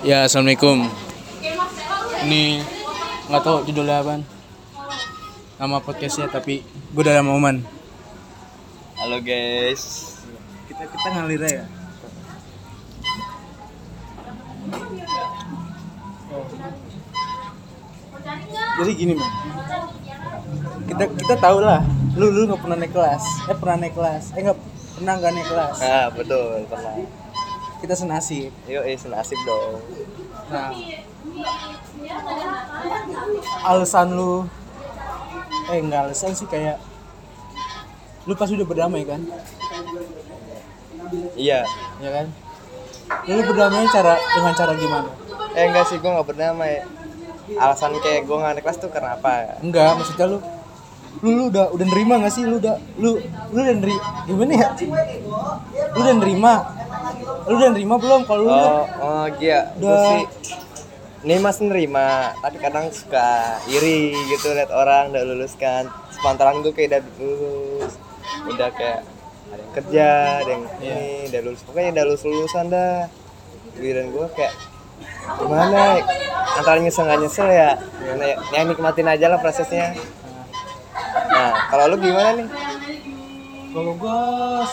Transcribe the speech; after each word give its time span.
Ya, 0.00 0.24
assalamualaikum. 0.24 0.88
Ini 2.24 2.64
nggak 3.28 3.42
tahu 3.44 3.68
judulnya 3.68 4.00
apa. 4.00 4.24
Nama 5.60 5.76
podcastnya 5.84 6.24
tapi 6.24 6.64
gue 6.64 7.02
udah 7.04 7.20
lama 7.20 7.36
Oman. 7.36 7.60
Halo 8.96 9.20
guys. 9.20 10.16
Kita 10.72 10.88
kita 10.88 11.08
ngalir 11.12 11.44
ya. 11.44 11.64
Jadi 18.80 18.92
gini 18.96 19.12
man. 19.20 19.30
Kita 20.88 21.04
kita 21.12 21.34
tahu 21.44 21.60
lah. 21.60 21.84
Lu 22.16 22.32
lu 22.32 22.48
nggak 22.48 22.60
pernah 22.64 22.76
naik 22.80 22.96
kelas. 22.96 23.24
Eh 23.52 23.56
pernah 23.60 23.76
naik 23.84 23.92
kelas. 23.92 24.32
Eh 24.32 24.40
nggak 24.48 24.58
pernah 24.96 25.12
nggak 25.20 25.32
naik 25.36 25.48
kelas. 25.52 25.76
Ah 25.84 26.08
betul 26.08 26.64
pernah. 26.72 27.19
Kita 27.80 27.94
senasib. 27.96 28.52
Yuk 28.68 28.84
eh 28.84 28.96
senasib 28.96 29.38
dong. 29.48 29.80
Nah, 30.50 30.70
alasan 33.64 34.12
lu 34.18 34.44
eh 35.70 35.78
enggak 35.78 36.10
alasan 36.10 36.34
sih 36.34 36.48
kayak 36.50 36.76
lu 38.26 38.34
pas 38.34 38.50
udah 38.50 38.66
berdamai 38.66 39.06
kan 39.06 39.22
Iya. 41.38 41.62
ya 42.02 42.10
kan 42.10 42.26
lu 43.26 43.42
berdamai 43.46 43.86
cara 43.90 44.14
dengan 44.18 44.52
cara 44.54 44.72
gimana 44.74 45.10
Eh 45.54 45.66
enggak 45.66 45.90
sih 45.90 45.98
gue 45.98 46.06
nggak 46.06 46.28
berdamai. 46.30 46.78
Alasan 47.58 47.98
kayak 47.98 48.22
gue 48.26 48.36
nggak 48.38 48.52
naik 48.54 48.62
kelas 48.62 48.78
tuh 48.78 48.90
karena 48.90 49.18
apa? 49.18 49.58
enggak 49.62 49.98
maksudnya 49.98 50.26
lu 50.30 50.38
lu, 51.22 51.28
lu 51.34 51.42
udah 51.50 51.74
udah 51.74 51.86
nerima 51.90 52.22
gak 52.22 52.30
sih 52.30 52.46
lu 52.46 52.62
udah 52.62 52.78
lu 53.02 53.18
lu 53.50 53.58
udah 53.58 53.74
neri 53.82 53.96
gimana 54.30 54.52
ya 54.54 54.68
lu 55.90 55.98
udah 55.98 56.14
nerima 56.22 56.52
lu 57.48 57.54
udah 57.58 57.70
nerima 57.74 57.94
belum 57.98 58.20
kalau 58.28 58.42
lu 58.46 58.50
Oh, 58.50 58.84
oh 59.02 59.24
iya. 59.40 59.72
Gue 59.76 59.88
Udah. 59.90 60.04
sih 60.06 60.22
ini 61.20 61.36
mas 61.36 61.60
nerima, 61.60 62.32
tapi 62.40 62.56
kadang 62.56 62.88
suka 62.88 63.60
iri 63.68 64.16
gitu 64.32 64.56
liat 64.56 64.72
orang 64.72 65.12
udah 65.12 65.24
lulus 65.28 65.52
kan. 65.60 65.84
Sepantaran 66.08 66.64
gue 66.64 66.72
kayak 66.72 66.96
udah 66.96 67.02
lulus, 67.20 67.92
udah 68.48 68.68
kayak 68.72 69.04
ada 69.50 69.60
yang 69.60 69.72
kerja, 69.76 70.08
ada 70.40 70.50
yang 70.50 70.64
ini, 70.80 71.28
udah 71.28 71.40
lulus. 71.44 71.60
Pokoknya 71.68 71.90
udah 71.92 72.04
lulus 72.08 72.22
lulusan 72.24 72.64
dah. 72.72 73.04
Giliran 73.76 74.08
gue 74.08 74.26
kayak 74.32 74.54
gimana? 75.44 76.00
Antara 76.56 76.76
nyesel 76.80 77.04
nggak 77.04 77.20
nyesel 77.20 77.48
ya, 77.52 77.70
gimana 78.00 78.24
ya? 78.24 78.36
Ya 78.56 78.60
nikmatin 78.64 79.08
aja 79.12 79.26
lah 79.28 79.38
prosesnya. 79.44 79.92
Nah, 81.30 81.52
kalau 81.68 81.94
lu 81.94 81.96
gimana 82.00 82.42
nih? 82.42 82.48
Kalau 83.70 83.92
gua 83.94 84.18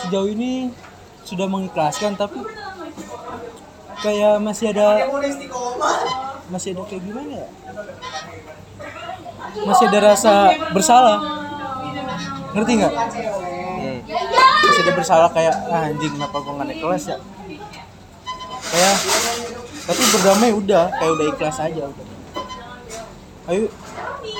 sejauh 0.02 0.26
ini 0.26 0.74
sudah 1.28 1.44
mengikhlaskan 1.44 2.16
tapi 2.16 2.40
kayak 4.00 4.40
masih 4.40 4.72
ada 4.72 5.04
masih 6.48 6.72
ada 6.72 6.82
kayak 6.88 7.02
gimana 7.04 7.44
ya? 7.44 7.48
Masih 9.68 9.84
ada 9.92 9.98
rasa 10.00 10.34
bersalah. 10.72 11.18
Ngerti 12.56 12.72
nggak? 12.80 12.94
Hmm. 12.96 13.98
Masih 14.64 14.80
ada 14.88 14.92
bersalah 14.96 15.28
kayak 15.36 15.54
ah, 15.68 15.92
anjing 15.92 16.16
kenapa 16.16 16.36
gua 16.40 16.52
nggak 16.56 16.68
naik 16.72 16.80
kelas 16.80 17.04
ya? 17.12 17.16
Kayak 18.72 18.96
tapi 19.88 20.02
berdamai 20.16 20.50
udah 20.56 20.84
kayak 20.96 21.12
udah 21.12 21.26
ikhlas 21.28 21.58
aja 21.60 21.82
udah. 21.84 22.06
Ayo 23.52 23.68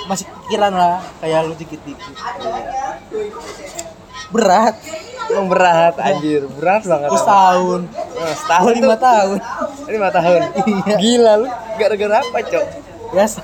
masih 0.08 0.24
pikiran 0.44 0.72
lah 0.72 1.04
kayak 1.20 1.44
lu 1.44 1.54
dikit-dikit. 1.56 2.16
Berat. 4.32 4.76
Emang 5.28 5.48
berat 5.52 5.94
anjir, 6.00 6.48
berat 6.56 6.82
banget. 6.88 7.08
Terus 7.12 7.26
tahun. 7.28 7.80
Eh, 8.16 8.34
setahun 8.34 8.72
lima 8.80 8.96
tuh. 8.96 9.00
tahun. 9.04 9.38
Lima 9.88 10.08
tahun. 10.08 10.40
Iya. 10.64 10.96
Gila 10.96 11.32
lu. 11.44 11.46
Gara-gara 11.76 12.16
apa, 12.24 12.38
Cok? 12.44 12.64
Biasa. 13.12 13.42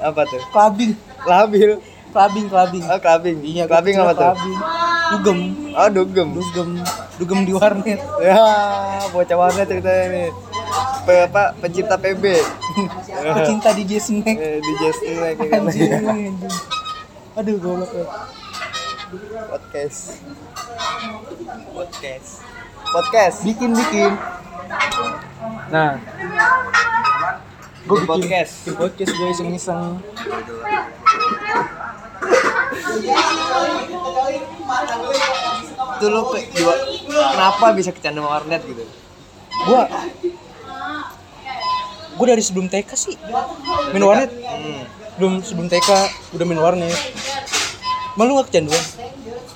Apa 0.00 0.20
tuh? 0.24 0.40
Clubbing. 0.48 0.92
Labil. 1.28 1.70
Clubbing, 2.10 2.46
clubbing. 2.48 2.84
Oh, 2.88 2.98
clubbing. 2.98 3.38
Iya, 3.44 3.64
kecil 3.68 4.00
apa 4.00 4.12
tuh? 4.16 4.24
Clubbing. 4.32 4.58
Dugem. 5.10 5.38
Oh, 5.76 5.88
dugem. 5.92 6.28
Dugem. 6.34 6.68
Dugem 7.20 7.38
di 7.44 7.52
warnet. 7.52 8.00
Ya, 8.22 8.40
bocah 9.12 9.36
warnet 9.36 9.66
ceritanya 9.68 10.06
nih. 10.08 10.28
Pe, 11.04 11.14
apa? 11.28 11.52
Pencipta 11.60 11.96
PB. 12.00 12.24
Pecinta 13.10 13.70
DJ 13.76 13.92
Snack. 14.00 14.36
Eh, 14.40 14.58
Justin 14.80 15.16
lagi 15.20 15.44
kan. 15.50 15.60
Anjing, 15.68 15.90
anjing. 15.92 16.34
Aduh, 17.36 17.56
goblok 17.60 17.90
ya. 17.92 18.06
Podcast. 19.50 20.22
Podcast. 21.70 22.42
Podcast. 22.90 23.36
Bikin, 23.46 23.70
bikin. 23.72 24.12
Nah. 25.70 26.02
Gue 27.86 27.96
Bikin 27.96 28.06
podcast. 28.06 28.52
Bikin 28.66 28.74
podcast 28.76 29.12
gue 29.12 29.28
iseng-iseng. 29.30 30.02
Itu 35.90 36.06
lu 36.08 36.20
kayak 36.32 36.46
juga- 36.54 36.80
kenapa 37.30 37.66
bisa 37.76 37.90
kecanduan 37.92 38.26
warnet 38.28 38.62
gitu? 38.64 38.84
Gua 39.66 39.84
Gue 42.10 42.26
dari 42.28 42.42
sebelum 42.44 42.68
TK 42.68 42.90
sih 42.92 43.16
main 43.92 44.04
warnet. 44.04 44.28
Hmm. 44.28 44.84
Belum 45.16 45.40
sebelum 45.40 45.72
TK 45.72 45.88
udah 46.36 46.44
main 46.44 46.60
warnet. 46.60 46.92
Malu 48.16 48.36
gak 48.36 48.52
kecanduan? 48.52 48.84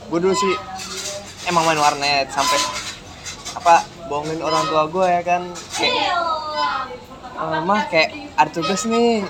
gue 0.04 0.18
dulu 0.20 0.36
sih 0.36 0.54
emang 1.44 1.64
main 1.64 1.76
warnet 1.76 2.26
sampai 2.28 2.58
apa 3.54 3.74
bohongin 4.06 4.40
orang 4.40 4.64
tua 4.64 4.82
gue 4.86 5.06
ya 5.06 5.22
kan 5.22 5.42
kayak 5.72 5.94
"Eh, 7.34 7.60
mah 7.62 7.82
kayak 7.86 8.08
ada 8.34 8.50
tugas 8.50 8.84
nih 8.84 9.22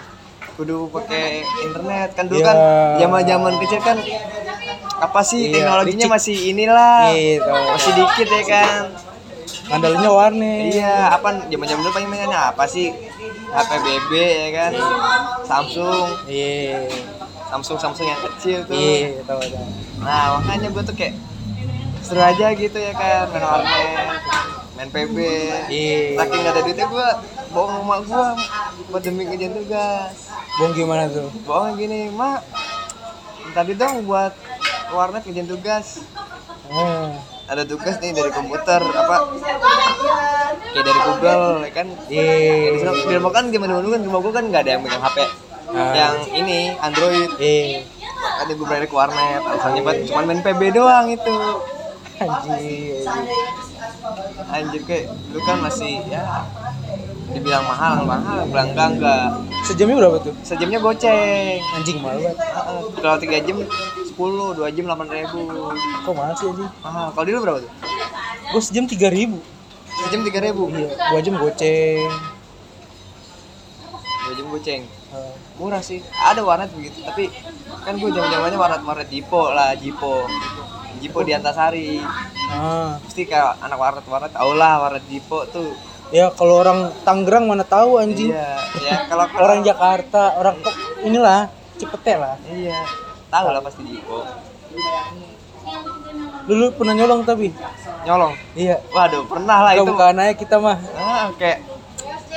kudu 0.55 0.87
pakai 0.89 1.43
internet 1.63 2.15
kan 2.15 2.25
dulu 2.25 2.39
Ya. 2.39 2.47
kan 2.47 2.57
zaman 2.97 3.23
zaman 3.25 3.53
kecil 3.59 3.81
kan 3.81 3.99
apa 4.97 5.21
sih 5.21 5.51
Iya, 5.51 5.55
teknologinya 5.61 6.07
licik. 6.07 6.15
masih 6.15 6.37
inilah 6.49 7.11
Gitu. 7.11 7.51
masih 7.51 7.93
dikit 7.93 8.29
ya 8.29 8.43
kan 8.45 8.83
Andalnya 9.67 10.09
warnet. 10.09 10.73
iya 10.73 11.09
apa 11.11 11.41
zaman 11.43 11.65
zaman 11.65 11.83
dulu 11.83 11.93
paling 11.93 12.07
mainnya 12.07 12.41
apa 12.49 12.65
sih 12.65 12.93
HP 13.51 13.71
BB 13.77 14.13
ya 14.15 14.49
kan 14.53 14.73
Samsung 15.43 16.07
Iya. 16.25 16.87
Samsung 17.49 17.79
Samsung 17.79 18.07
yang 18.07 18.21
kecil 18.23 18.59
tuh 18.63 18.75
Iya, 18.75 19.23
tahu. 19.23 19.41
Nah 20.01 20.39
makanya 20.39 20.69
gue 20.69 20.83
tuh 20.83 20.93
kayak 20.93 21.15
seru 22.05 22.21
aja 22.21 22.53
gitu 22.53 22.77
ya 22.77 22.93
kan 22.93 23.33
main 23.33 23.45
warnet, 23.45 24.21
main 24.77 24.89
PB. 24.93 25.17
Iya. 25.73 26.21
Saking 26.21 26.41
gak 26.45 26.53
ada 26.53 26.61
duitnya 26.61 26.87
gue 26.93 27.09
bohong 27.57 27.81
sama 27.81 27.97
gue 28.05 28.27
buat 28.93 29.03
demi 29.03 29.25
kerjaan 29.25 29.57
tugas. 29.57 30.17
Bong 30.61 30.73
gimana 30.77 31.09
tuh? 31.09 31.33
Bohong 31.49 31.81
gini, 31.81 32.13
mak 32.13 32.45
tadi 33.57 33.73
dong 33.73 34.05
buat 34.05 34.37
warnet 34.93 35.25
kerjaan 35.25 35.49
tugas. 35.49 36.05
Oh. 36.69 37.17
Ada 37.45 37.69
tugas 37.69 38.01
nih 38.01 38.17
dari 38.17 38.33
komputer 38.33 38.81
apa 38.81 39.17
kayak 40.73 40.85
dari 40.85 41.01
Google 41.09 41.45
ya 41.65 41.71
kan. 41.73 41.87
Iya. 42.09 42.33
Ya, 42.77 42.93
di 43.09 43.15
rumah 43.17 43.33
kan 43.33 43.45
zaman 43.49 43.69
dulu 43.81 43.89
kan 43.97 44.01
rumah 44.05 44.21
gue 44.21 44.33
kan 44.33 44.45
nggak 44.53 44.63
ada 44.65 44.71
yang 44.77 44.83
megang 44.85 45.05
HP. 45.05 45.19
Ah. 45.73 45.93
Yang 45.97 46.17
ini 46.37 46.59
Android. 46.81 47.31
Iya. 47.41 47.81
Ada 48.35 48.51
gue 48.57 48.67
berani 48.67 48.87
ke 48.89 48.97
warnet, 48.97 49.41
alasannya 49.41 49.81
buat 49.85 49.99
cuma 50.09 50.25
main 50.25 50.41
PB 50.45 50.61
doang 50.73 51.07
itu. 51.13 51.37
Anjir. 52.15 53.03
anjir 54.47 54.83
kayak 54.83 55.05
lu 55.29 55.41
kan 55.43 55.59
masih 55.59 55.99
ya 56.07 56.47
dibilang 57.29 57.65
mahal 57.65 58.05
mahal 58.05 58.47
bilang 58.47 58.71
enggak 58.71 58.89
enggak 58.93 59.27
Sejamnya 59.65 59.97
berapa 59.97 60.19
tuh? 60.21 60.35
sejamnya 60.43 60.77
goceng 60.79 61.57
Anjing 61.73 61.99
mahal 61.99 62.21
banget. 62.21 62.37
Kalau 62.95 63.17
tiga 63.17 63.39
jam 63.41 63.57
sepuluh 64.05 64.53
dua 64.53 64.69
jam 64.69 64.85
delapan 64.85 65.09
ribu 65.11 65.41
Kok 66.05 66.13
mahal 66.13 66.35
sih 66.35 66.47
anjing? 66.47 66.71
mahal 66.79 67.07
kalau 67.11 67.25
dulu 67.25 67.39
berapa 67.43 67.59
tuh 67.61 67.73
Gue 68.47 68.63
sejam 68.63 68.85
tiga 68.85 69.09
ribu. 69.09 69.41
sejam 70.05 70.21
tiga 70.23 70.39
ribu 70.39 70.69
Iya. 70.69 70.89
Dua 71.11 71.21
jam 71.21 71.35
goceng. 71.35 72.07
dua 74.23 74.33
jam 74.33 74.47
goceng 74.49 74.83
murah 75.55 75.79
sih 75.79 75.99
ada 76.13 76.43
warnet 76.43 76.67
begitu 76.71 76.99
tapi 77.01 77.31
kan 77.81 77.95
gue 77.95 78.09
zaman 78.09 78.27
zamannya 78.27 78.57
warnet 78.57 78.83
warnet 78.83 79.07
Jipo 79.07 79.49
lah 79.49 79.71
Jipo 79.73 80.27
Jipo 81.05 81.21
di 81.21 81.31
Antasari 81.31 82.01
Ah. 82.47 82.97
pasti 82.99 83.25
kayak 83.25 83.61
anak 83.61 83.77
warnet 83.77 84.05
warnet 84.05 84.31
tau 84.31 84.53
lah 84.53 84.81
warnet 84.81 85.05
Jipo 85.05 85.45
tuh 85.47 85.77
Ya 86.09 86.31
kalau 86.31 86.61
orang 86.61 86.93
Tangerang 87.01 87.45
mana 87.45 87.61
tahu 87.63 87.97
anjing. 87.99 88.31
iya 88.31 88.55
ya 88.79 88.97
kalau 89.05 89.25
Orang 89.43 89.61
Jakarta, 89.61 90.33
orang 90.35 90.57
kok 90.59 90.73
inilah 91.03 91.49
Cepete 91.75 92.15
lah. 92.15 92.37
iya 92.47 92.81
tahu 93.29 93.47
lah 93.49 93.61
pasti 93.61 93.83
Jipo 93.85 94.25
Dulu 96.45 96.65
pernah 96.75 96.95
nyolong 96.95 97.21
tapi. 97.23 97.49
nyolong 98.05 98.33
Iya. 98.55 98.77
waduh 98.91 99.25
pernah 99.25 99.59
lah 99.61 99.73
Gak 99.73 99.79
itu 99.79 99.91
bukaan 99.91 100.17
aja 100.19 100.33
kita 100.35 100.57
mah. 100.59 100.77
ah 100.95 101.29
kayak 101.35 101.59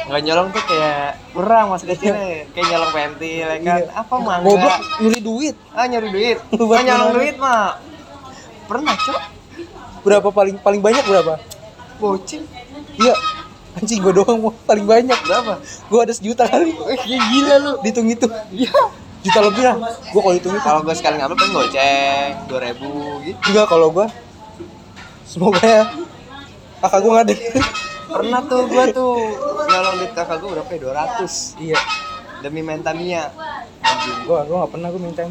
nggak 0.08 0.22
nyolong 0.24 0.48
tuh 0.50 0.64
kayak 0.64 1.20
kurang 1.30 1.66
mas 1.68 1.84
kecil 1.84 2.16
kayak 2.50 2.66
nyolong 2.66 2.92
pentil 2.94 3.44
ya 3.46 3.58
kan 3.60 3.82
apa 3.94 4.14
mangga 4.18 4.48
Goblok 4.48 4.80
nyuri 4.98 5.20
duit. 5.20 5.56
ah 5.70 5.84
nyari 5.84 6.08
duit 6.08 6.38
ah 6.72 6.82
nyolong 6.82 7.12
duit 7.14 7.36
mah 7.36 7.76
pernah 8.68 8.94
cok. 8.94 9.22
Berapa 10.04 10.30
paling 10.30 10.60
paling 10.62 10.82
banyak 10.84 11.04
berapa? 11.08 11.40
bocil. 11.98 12.46
Iya. 12.98 13.14
anjing 13.78 14.02
gue 14.02 14.14
doang 14.14 14.38
mau 14.42 14.52
paling 14.66 14.86
banyak. 14.86 15.18
Berapa? 15.26 15.62
Gue 15.90 16.00
ada 16.02 16.14
sejuta 16.14 16.50
kali. 16.50 16.74
Ya 17.06 17.18
gila 17.30 17.56
lu. 17.62 17.72
Dihitung 17.82 18.10
itu 18.10 18.26
iya. 18.54 18.74
Juta 19.22 19.40
lebih 19.42 19.64
lah. 19.66 19.78
Gue 20.14 20.22
kalau 20.22 20.36
hitung 20.38 20.54
itu 20.54 20.62
kalau 20.62 20.82
gue 20.82 20.96
sekali 20.98 21.18
ngambil 21.22 21.38
paling 21.38 21.54
goceng 21.54 22.32
dua 22.50 22.60
ribu 22.70 22.90
gitu. 23.26 23.38
Enggak 23.50 23.66
kalau 23.70 23.88
gue 23.94 24.08
semoga 25.26 25.62
ya. 25.62 25.84
Kakak 26.78 27.00
gue 27.02 27.12
nggak 27.12 27.26
ada 27.26 27.36
pernah 28.08 28.40
tuh 28.40 28.64
gue 28.72 28.84
tuh 28.96 29.14
nyolong 29.68 29.96
duit 30.00 30.14
kakak 30.16 30.38
gue 30.40 30.50
berapa 30.58 30.72
ya? 30.74 30.80
dua 30.82 30.94
ratus. 30.94 31.34
Iya. 31.58 31.78
Demi 32.46 32.62
main 32.62 32.82
Tamiya 32.82 33.34
gue 34.26 34.40
gue 34.46 34.56
nggak 34.58 34.72
pernah 34.72 34.88
gue 34.90 35.02
minta 35.02 35.22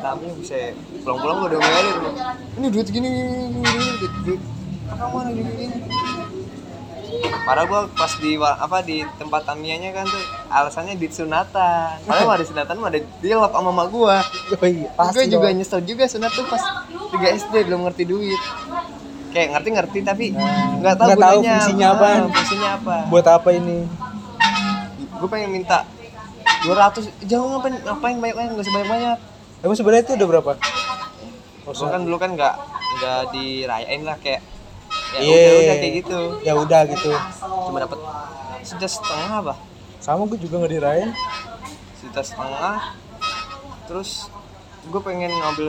Tamiya 0.00 0.32
bisa 0.36 0.56
pulang-pulang 1.04 1.38
udah 1.46 1.58
ngomelin 1.60 1.96
ini 2.58 2.66
duit 2.72 2.88
gini 2.88 3.08
gini 3.08 3.30
gini, 3.30 3.60
gini 3.62 3.92
duit 4.00 4.14
duit 4.26 4.40
apa 4.90 5.04
mana 5.08 5.30
gini 5.30 5.50
gini 5.54 5.76
Padahal 7.42 7.66
gue 7.66 7.80
pas 7.98 8.12
di 8.22 8.38
apa 8.38 8.78
di 8.86 9.02
tempat 9.18 9.42
Tamiyanya 9.42 9.90
kan 9.90 10.06
tuh 10.06 10.22
alasannya 10.46 10.94
di 10.94 11.10
sunatan. 11.10 11.98
Padahal 12.06 12.26
mah 12.30 12.38
di 12.38 12.46
sunatan 12.46 12.74
mah 12.78 12.88
ada 12.94 13.00
dilap 13.18 13.50
sama 13.50 13.70
mak 13.74 13.86
gue. 13.90 14.16
oh 14.54 14.68
iya 14.70 14.88
gue 14.94 15.24
juga 15.26 15.48
nyesel 15.50 15.82
juga 15.82 16.06
sunat 16.06 16.30
tuh 16.30 16.46
pas 16.46 16.62
3 17.10 17.18
SD 17.42 17.54
belum 17.66 17.82
ngerti 17.90 18.06
duit. 18.06 18.38
Kayak 19.34 19.58
ngerti-ngerti 19.58 19.98
tapi 20.06 20.26
Nah, 20.30 20.78
nggak 20.78 20.94
tahu 20.94 21.08
nggak 21.10 21.18
tahu 21.18 21.38
gunanya 21.42 21.54
fungsinya 21.58 21.86
apa. 21.90 21.98
apaan. 21.98 22.20
Fungsinya 22.30 22.68
apa? 22.78 22.94
buat 23.10 23.26
apa 23.26 23.48
ini 23.58 23.78
Gue 25.18 25.28
pengen 25.28 25.50
minta 25.50 25.78
200 26.62 27.26
jangan 27.26 27.46
ngapain 27.58 27.74
ngapain 27.82 28.16
banyak-banyak 28.22 28.50
nggak 28.54 28.66
sebanyak-banyak. 28.70 29.18
Emang 29.60 29.76
sebenarnya 29.76 30.04
itu 30.04 30.14
udah 30.16 30.28
berapa? 30.28 30.52
Oh, 31.64 31.72
Gue 31.72 31.88
kan 31.88 32.00
dulu 32.02 32.16
kan 32.16 32.30
nggak 32.34 32.54
nggak 32.98 33.20
dirayain 33.30 34.02
lah 34.02 34.16
kayak 34.18 34.40
ya 35.10 35.18
Iya. 35.20 35.34
udah 35.34 35.54
udah 35.60 35.76
kayak 35.76 35.94
gitu. 36.02 36.20
ya 36.42 36.52
udah 36.54 36.80
gitu. 36.88 37.12
Cuma 37.66 37.78
dapat 37.78 37.98
sejuta 38.62 38.88
setengah 38.88 39.30
apa? 39.40 39.54
sama 40.00 40.24
gue 40.24 40.40
juga 40.40 40.56
nggak 40.58 40.72
dirayain. 40.72 41.10
Sejuta 42.00 42.22
setengah. 42.24 42.96
Terus 43.84 44.32
gue 44.82 45.00
pengen 45.02 45.28
ngambil 45.30 45.68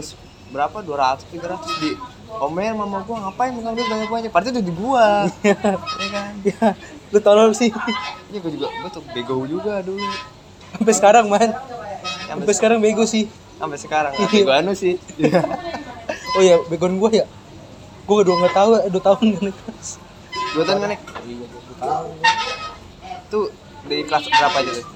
berapa? 0.51 0.77
200 0.79 1.27
300 1.29 1.83
di 1.83 1.91
Omer 2.31 2.71
mama 2.71 3.03
gua. 3.03 3.27
Ngapain 3.27 3.51
ngambil 3.51 3.83
banyak-banyak? 3.83 4.31
Padahal 4.31 4.55
itu 4.55 4.63
di 4.63 4.73
gua 4.73 5.27
ya 5.43 5.55
kan? 6.09 6.31
Ya 6.47 6.67
lu 7.11 7.19
tolol 7.19 7.51
sih. 7.51 7.75
Iya 8.31 8.39
gue 8.39 8.51
juga, 8.55 8.71
gue 8.71 8.89
tuh 8.89 9.03
bego 9.11 9.43
juga 9.43 9.83
dulu. 9.83 9.99
Sampai 10.71 10.93
sekarang 10.95 11.27
man. 11.27 11.51
Sampai, 11.51 12.47
sampai 12.47 12.53
sekarang 12.55 12.79
bego 12.79 13.03
sih 13.03 13.27
sampai 13.61 13.77
sekarang, 13.77 14.11
tapi 14.11 14.41
gue 14.41 14.53
anu 14.53 14.73
sih. 14.73 14.97
Oh 16.31 16.39
ya 16.39 16.55
begon 16.65 16.95
gue 16.95 17.11
ya. 17.13 17.25
Gue 18.03 18.23
udah 18.23 18.33
nggak 18.33 18.55
tahu 18.55 18.69
dua 18.87 19.03
tahun 19.03 19.25
kan. 19.35 19.45
Kelas 19.51 19.89
Dua 20.51 20.63
tahun 20.63 20.79
kan 20.79 20.89
Nek? 20.89 21.01
Tuh 23.27 23.45
dari 23.83 24.03
kelas 24.03 24.25
berapa 24.25 24.57
aja 24.57 24.71
tuh? 24.73 24.87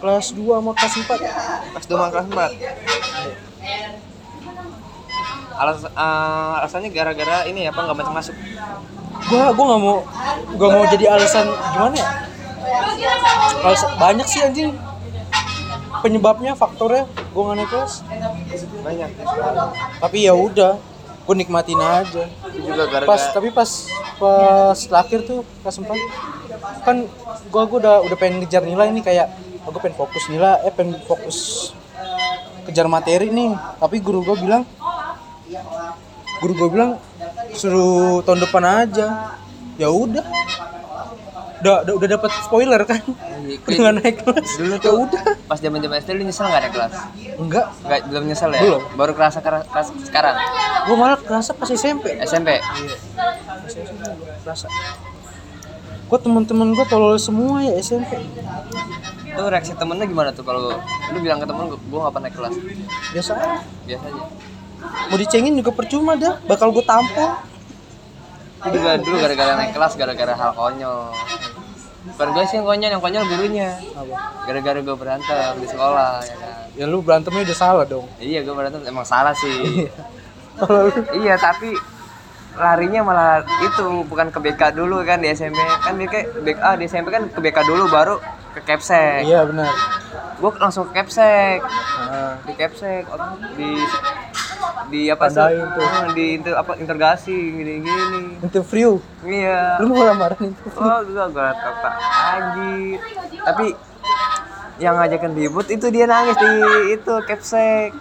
kelas 0.00 0.32
2 0.32 0.40
sama 0.40 0.72
kelas 0.72 0.94
4 0.96 1.20
Kelas 1.68 1.84
2 1.84 1.92
sama 1.92 2.08
kelas 2.08 2.26
4 2.26 2.56
Alas, 5.52 5.78
eh, 5.84 5.90
alasannya 6.56 6.88
gara-gara 6.88 7.44
ini 7.44 7.68
ya, 7.68 7.70
apa 7.70 7.80
nggak 7.84 7.96
masuk 8.00 8.14
masuk? 8.14 8.34
Gua 9.28 9.52
gua 9.52 9.64
nggak 9.68 9.82
mau 9.82 9.98
gua 10.56 10.68
mau 10.72 10.84
jadi 10.88 11.04
alasan 11.12 11.44
gimana 11.50 11.94
ya? 11.94 12.08
Alasan- 13.60 13.92
banyak 13.98 14.24
sih 14.24 14.40
anjing 14.40 14.72
penyebabnya 16.00 16.52
faktornya 16.56 17.06
gua 17.32 17.42
nggak 17.52 17.56
naik 17.60 17.70
kelas. 17.70 17.94
Banyak. 18.84 19.10
Tapi 20.00 20.18
ya 20.26 20.34
udah 20.34 20.80
gua 21.24 21.34
nikmatin 21.36 21.80
aja. 21.80 22.24
Pas 23.06 23.22
tapi 23.32 23.48
pas 23.52 23.70
pas 24.20 24.76
terakhir 24.76 25.24
tuh 25.24 25.40
kelas 25.64 25.76
4 25.80 26.84
kan 26.84 26.96
gua 27.52 27.62
gua 27.68 27.78
udah 27.80 27.96
udah 28.08 28.16
pengen 28.16 28.44
ngejar 28.44 28.64
nilai 28.64 28.92
nih 28.92 29.04
kayak 29.04 29.26
oh, 29.64 29.70
gua 29.72 29.80
pengen 29.80 29.96
fokus 29.96 30.24
nilai 30.28 30.60
eh 30.64 30.72
pengen 30.72 30.96
fokus 31.04 31.70
kejar 32.68 32.88
materi 32.88 33.28
nih. 33.30 33.54
Tapi 33.78 33.96
guru 34.00 34.24
gua 34.24 34.36
bilang 34.36 34.62
guru 36.40 36.52
gua 36.56 36.68
bilang 36.68 36.90
suruh 37.52 38.24
tahun 38.24 38.44
depan 38.48 38.64
aja. 38.64 39.36
Ya 39.80 39.88
udah 39.88 40.24
udah 41.60 41.74
udah, 41.84 41.94
udah 42.00 42.08
dapat 42.16 42.30
spoiler 42.44 42.80
kan? 42.88 43.00
Udah 43.04 43.78
nggak 43.78 43.94
naik 44.00 44.16
kelas. 44.24 44.48
dulu 44.56 44.74
ya 44.74 44.78
tuh 44.80 44.92
udah. 45.04 45.22
pas 45.44 45.58
zaman 45.60 45.78
zaman 45.80 45.96
SD 46.00 46.10
lu 46.16 46.22
nyesel 46.24 46.46
nggak 46.48 46.62
ada 46.64 46.70
kelas? 46.72 46.94
Enggak. 47.36 47.66
Nggak 47.84 47.98
belum 48.08 48.24
nyesel 48.28 48.50
ya? 48.56 48.60
Belum. 48.64 48.82
baru 48.96 49.12
kerasa 49.12 49.38
keras 49.44 49.64
keras 49.68 49.88
sekarang? 50.04 50.36
Gua 50.88 50.96
malah 50.96 51.18
kerasa 51.20 51.52
pas 51.52 51.68
SMP 51.68 52.16
SMP 52.24 52.58
kerasa 54.44 54.66
gua 56.10 56.18
teman-teman 56.18 56.74
gua 56.74 56.86
tolol 56.90 57.14
semua 57.22 57.62
ya 57.62 57.78
SMP 57.78 58.18
itu 59.30 59.42
reaksi 59.46 59.78
temennya 59.78 60.10
gimana 60.10 60.34
tuh 60.34 60.42
kalau 60.42 60.74
lu 61.14 61.18
bilang 61.22 61.38
ke 61.38 61.46
temen 61.46 61.70
gua 61.70 61.78
gua 61.86 61.98
nggak 62.08 62.12
pernah 62.18 62.26
naik 62.26 62.34
kelas. 62.34 62.54
Biasa 63.14 63.30
biasa 63.86 64.04
aja. 64.10 64.24
Mau 64.80 65.16
dicengin 65.20 65.54
juga 65.54 65.70
percuma 65.74 66.16
dah. 66.16 66.40
Bakal 66.48 66.72
gue 66.72 66.84
tampol. 66.84 67.30
Juga 68.60 69.00
dulu 69.00 69.16
gara-gara 69.16 69.52
naik 69.56 69.72
kelas 69.72 69.96
gara-gara 69.96 70.34
hal 70.36 70.52
konyol 70.52 71.16
bukan 72.00 72.28
gue 72.32 72.44
sih 72.48 72.56
yang 72.56 72.66
konyol 72.66 72.90
yang 72.96 73.02
konyol 73.02 73.24
gurunya. 73.28 73.70
Gara-gara 74.48 74.78
gue 74.80 74.96
berantem 74.96 75.52
di 75.60 75.66
sekolah 75.68 76.24
ya 76.24 76.34
kan. 76.40 76.54
Ya 76.78 76.84
lu 76.88 77.04
berantemnya 77.04 77.42
udah 77.44 77.58
salah 77.58 77.84
dong. 77.84 78.06
Iya 78.16 78.40
gue 78.40 78.54
berantem 78.56 78.80
emang 78.88 79.04
salah 79.04 79.36
sih. 79.36 79.52
Lu? 80.60 80.88
Iya 81.16 81.40
tapi 81.40 81.72
larinya 82.58 83.00
malah 83.06 83.46
itu 83.62 84.04
bukan 84.10 84.28
ke 84.28 84.38
BK 84.42 84.74
dulu 84.74 85.00
kan 85.06 85.22
di 85.22 85.30
SMP 85.30 85.56
kan 85.56 85.94
BK 85.94 86.44
BK 86.44 86.58
ah, 86.60 86.74
di 86.74 86.84
SMP 86.90 87.08
kan 87.14 87.30
ke 87.30 87.40
BK 87.40 87.58
dulu 87.62 87.86
baru 87.86 88.18
ke 88.52 88.60
Kepsek 88.66 89.22
iya 89.24 89.46
benar. 89.46 89.70
Gue 90.40 90.50
langsung 90.58 90.90
ke 90.90 91.00
Kepsek 91.00 91.62
nah, 92.10 92.36
di 92.44 92.52
Kepsek 92.58 93.06
di 93.54 93.70
di 94.88 95.06
apa 95.06 95.26
sih. 95.26 95.38
Hmm, 95.38 96.08
di 96.12 96.24
inter, 96.34 96.52
apa 96.54 96.72
interogasi 96.76 97.30
gini 97.32 97.74
gini 97.80 98.22
interview 98.40 98.98
iya. 99.22 99.78
Lu 99.78 99.90
mau 99.90 100.02
lamaran 100.02 100.40
itu? 100.40 100.64
Oh 100.74 100.98
gue 101.02 101.14
liat 101.14 101.56
kakak 101.56 101.94
anjir 102.30 102.98
tapi 103.40 103.66
yang 104.80 104.96
ngajakin 104.96 105.32
ribut 105.36 105.66
itu 105.68 105.86
dia 105.88 106.08
nangis 106.08 106.36
di 106.36 106.50
itu 106.96 107.14
Kepsek 107.24 107.92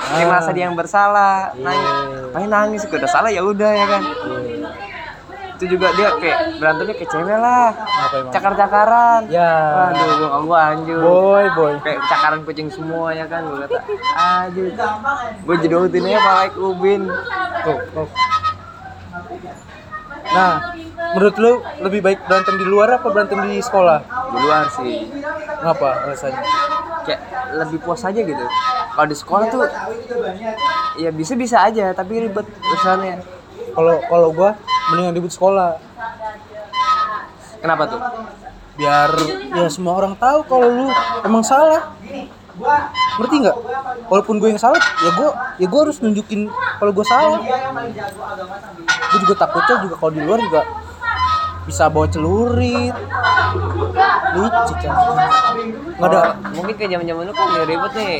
di 0.00 0.24
Ah. 0.24 0.32
masa 0.32 0.50
dia 0.50 0.64
yang 0.64 0.74
bersalah. 0.74 1.52
Nangis. 1.60 1.84
Iya. 1.84 2.20
main 2.32 2.48
nangis 2.48 2.86
gue 2.86 2.94
udah 2.94 3.10
salah 3.10 3.28
ya 3.28 3.42
udah 3.42 3.68
ya 3.68 3.86
kan 3.90 4.02
itu 5.60 5.76
juga 5.76 5.92
dia 5.92 6.08
kayak 6.16 6.56
berantemnya 6.56 6.94
kayak 6.96 7.10
cewek 7.10 7.36
lah 7.36 7.68
apa 7.76 8.14
emang 8.16 8.32
cakar-cakaran 8.32 9.20
ya 9.28 9.52
Waduh, 9.92 10.08
gua 10.16 10.38
gua 10.40 10.58
anjir. 10.72 10.96
boy 10.96 11.44
boy 11.52 11.72
Kayak 11.84 12.00
cakaran 12.08 12.40
kucing 12.42 12.68
semua 12.68 13.12
ya 13.12 13.28
kan 13.28 13.44
gua 13.44 13.68
kata. 13.68 13.78
Anjir. 14.16 14.72
Gua 15.44 15.54
jedotin 15.56 16.00
aja 16.02 16.18
pala 16.18 16.44
ubin. 16.56 17.02
tuh, 17.60 17.76
tuh. 17.92 18.08
nah 20.30 20.72
menurut 21.12 21.36
lu 21.36 21.52
lebih 21.82 22.00
baik 22.00 22.24
berantem 22.24 22.54
di 22.54 22.64
luar 22.64 22.88
apa 22.94 23.06
berantem 23.10 23.38
di 23.44 23.60
sekolah 23.60 24.00
Di 24.00 24.36
luar 24.38 24.64
sih. 24.72 25.12
ngapa 25.60 25.88
alasannya 26.06 26.40
Kayak 27.02 27.20
lebih 27.58 27.78
puas 27.80 28.00
aja 28.00 28.16
gitu. 28.16 28.44
Kalau 28.90 29.06
di 29.06 29.16
sekolah 29.18 29.44
tuh 29.48 29.68
ya 30.96 31.12
bisa-bisa 31.12 31.60
aja 31.60 31.92
tapi 31.92 32.16
ribet 32.22 32.48
urusannya. 32.48 33.20
kalau 33.70 34.00
kalau 34.02 34.28
gua 34.32 34.50
mendingan 34.90 35.14
ribut 35.16 35.32
sekolah. 35.32 35.78
Kenapa 37.60 37.82
tuh? 37.86 38.00
biar 38.80 39.12
ya 39.52 39.68
semua 39.68 39.92
orang 40.00 40.16
tahu 40.16 40.40
kalau 40.48 40.68
lu 40.72 40.86
emang 41.20 41.44
salah. 41.44 41.92
Ngerti 43.20 43.36
nggak? 43.44 43.56
Walaupun 44.08 44.40
gue 44.40 44.48
yang 44.56 44.60
salah 44.60 44.80
ya 44.80 45.10
gue 45.12 45.28
ya 45.60 45.66
gue 45.68 45.80
harus 45.84 46.00
nunjukin 46.00 46.48
kalau 46.80 46.92
gue 46.96 47.04
salah. 47.04 47.40
Gue 48.88 49.18
juga 49.28 49.34
takutnya 49.44 49.84
juga 49.84 49.94
kalau 50.00 50.12
di 50.16 50.20
luar 50.24 50.40
juga 50.40 50.62
bisa 51.68 51.92
bawa 51.92 52.08
celurit. 52.08 52.96
Licik 54.32 54.76
kan 54.80 54.96
nggak 56.00 56.08
ada. 56.08 56.20
Oh, 56.24 56.32
mungkin 56.56 56.74
kayak 56.80 56.90
zaman-zaman 56.96 57.22
lu 57.28 57.32
kan 57.36 57.46
udah 57.52 57.66
ribet 57.68 57.92
nih. 58.00 58.16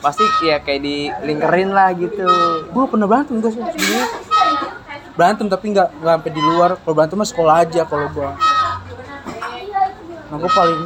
Pasti 0.00 0.24
ya 0.48 0.56
kayak 0.64 0.80
di 0.80 1.12
lingkerin 1.28 1.76
lah 1.76 1.92
gitu. 1.92 2.24
gue 2.64 2.84
pernah 2.88 3.04
berantem 3.04 3.44
gue 3.44 3.52
sih? 3.52 3.60
sebenarnya 3.60 4.29
berantem 5.14 5.46
tapi 5.50 5.74
nggak 5.74 5.88
nggak 6.00 6.14
sampai 6.18 6.32
di 6.32 6.42
luar. 6.42 6.70
Kalau 6.80 6.94
berantem 6.94 7.16
mah 7.18 7.28
sekolah 7.28 7.54
aja 7.66 7.82
kalau 7.86 8.06
gue 8.10 8.30
nah 10.30 10.38
gue 10.38 10.52
paling 10.54 10.80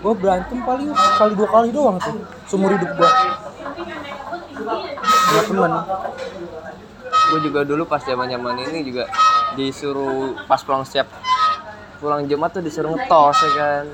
gue 0.00 0.12
berantem 0.16 0.58
paling 0.64 0.88
sekali 0.96 1.32
dua 1.36 1.48
kali 1.52 1.68
doang 1.68 1.96
tuh 2.00 2.16
seumur 2.48 2.72
hidup 2.72 2.88
gue 2.96 3.10
nggak 5.28 5.44
teman 5.44 5.72
gue 7.32 7.40
juga 7.44 7.60
dulu 7.68 7.84
pas 7.84 8.00
zaman 8.00 8.32
zaman 8.32 8.56
ini 8.72 8.80
juga 8.80 9.04
disuruh 9.60 10.40
pas 10.48 10.64
pulang 10.64 10.88
setiap 10.88 11.12
pulang 12.00 12.24
Jumat 12.24 12.50
tuh 12.50 12.66
disuruh 12.66 12.98
ngetos 12.98 13.38
ya 13.46 13.50
kan? 13.54 13.84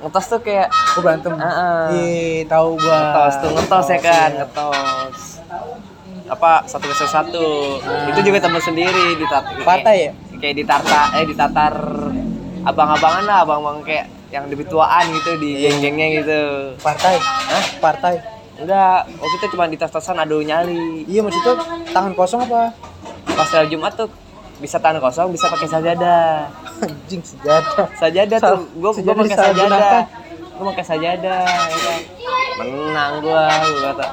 Ngetos 0.00 0.24
tuh 0.24 0.40
kayak 0.40 0.72
gue 0.72 1.02
berantem. 1.04 1.36
Heeh. 1.36 1.84
iya 1.92 2.48
tahu 2.48 2.80
gue 2.80 2.96
ngetos 2.96 3.34
tuh 3.44 3.50
ngetos 3.52 3.86
ya 3.92 3.98
kan? 4.00 4.30
Iya. 4.32 4.38
ngetos 4.40 5.18
apa 6.26 6.66
satu 6.66 6.84
kesel 6.86 7.08
satu. 7.08 7.46
Itu 8.10 8.20
juga 8.22 8.38
temen 8.42 8.60
sendiri 8.60 9.14
di 9.14 9.24
Patah 9.62 9.94
ya? 9.94 10.10
kayak 10.36 10.52
ditarta 10.52 11.16
eh 11.16 11.24
ditatar 11.24 11.74
abang-abangan 12.60 13.24
lah 13.24 13.38
abang-abang 13.40 13.80
kayak 13.80 14.04
yang 14.28 14.44
lebih 14.52 14.68
tuaan 14.68 15.08
gitu 15.16 15.38
di 15.40 15.64
geng-gengnya 15.64 16.06
gitu. 16.20 16.40
Partai? 16.82 17.16
Hah? 17.16 17.64
partai? 17.80 18.14
Enggak 18.60 19.08
waktu 19.16 19.36
itu 19.38 19.46
cuma 19.56 19.64
di 19.64 19.80
tas-tasan 19.80 20.20
adu 20.20 20.44
nyali. 20.44 21.08
Iya 21.08 21.24
maksudnya 21.24 21.56
tangan 21.88 22.12
kosong 22.12 22.44
apa? 22.44 22.74
Pas 23.32 23.48
hari 23.48 23.72
Jumat 23.72 23.96
tuh 23.96 24.08
bisa 24.56 24.80
tangan 24.80 25.00
kosong 25.04 25.28
bisa 25.36 25.52
pakai 25.52 25.68
sajadah 25.68 26.48
anjing 26.80 27.20
sajadah 28.00 28.38
Sal- 28.40 28.56
tuh 28.56 28.60
gue 28.72 28.90
sejadah 28.96 29.20
pakai 29.20 29.36
sajadah 29.36 30.00
gue 30.56 30.64
pakai 30.72 30.84
sajadah 30.88 31.42
ya 31.44 31.76
kan. 31.76 32.00
menang 32.56 33.12
gue 33.20 33.42
gue 33.52 33.82
kata 33.84 34.06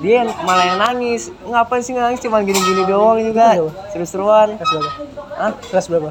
dia 0.00 0.24
yang 0.24 0.30
malah 0.42 0.64
yang 0.64 0.78
nangis. 0.80 1.30
Ngapain 1.44 1.84
sih 1.84 1.92
nangis? 1.92 2.20
Cuma 2.24 2.40
gini-gini 2.40 2.88
doang 2.88 3.20
juga. 3.20 3.56
Seru-seruan. 3.92 4.56
Kelas 4.56 4.72
berapa? 4.72 4.90
Hah? 5.36 5.52
kelas 5.70 5.86
berapa? 5.88 6.10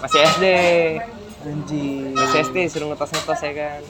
Masih 0.00 0.18
SD 0.24 0.44
anjing. 1.44 2.12
Masih 2.16 2.38
SD 2.46 2.56
suruh 2.68 2.86
ngetos-ngetos 2.92 3.40
ya 3.40 3.52
kan? 3.56 3.80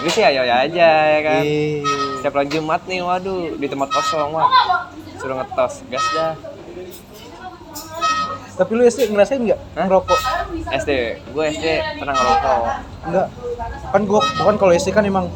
Gue 0.00 0.10
sih 0.12 0.24
ayo 0.24 0.44
aja 0.44 0.88
ya 1.12 1.20
kan? 1.24 1.42
Eh, 1.44 1.80
setiap 2.20 2.36
hari 2.36 2.48
Jumat 2.52 2.84
nih 2.84 3.00
waduh 3.00 3.56
di 3.56 3.66
tempat 3.68 3.88
kosong 3.92 4.32
wah. 4.32 4.48
Suruh 5.20 5.36
ngetos 5.40 5.84
gas 5.88 6.06
dah. 6.16 6.34
Tapi 8.56 8.72
lu 8.72 8.82
SD 8.88 9.12
ngerasain 9.12 9.40
nggak 9.44 9.60
ngerokok? 9.76 10.20
SD 10.72 10.90
gue 11.32 11.44
SD 11.52 11.66
pernah 12.00 12.16
ngerokok. 12.16 12.64
Enggak 13.08 13.28
kan 13.96 14.02
gua 14.04 14.20
bukan 14.36 14.54
kalau 14.58 14.72
SD 14.74 14.90
kan 14.92 15.04
emang 15.06 15.30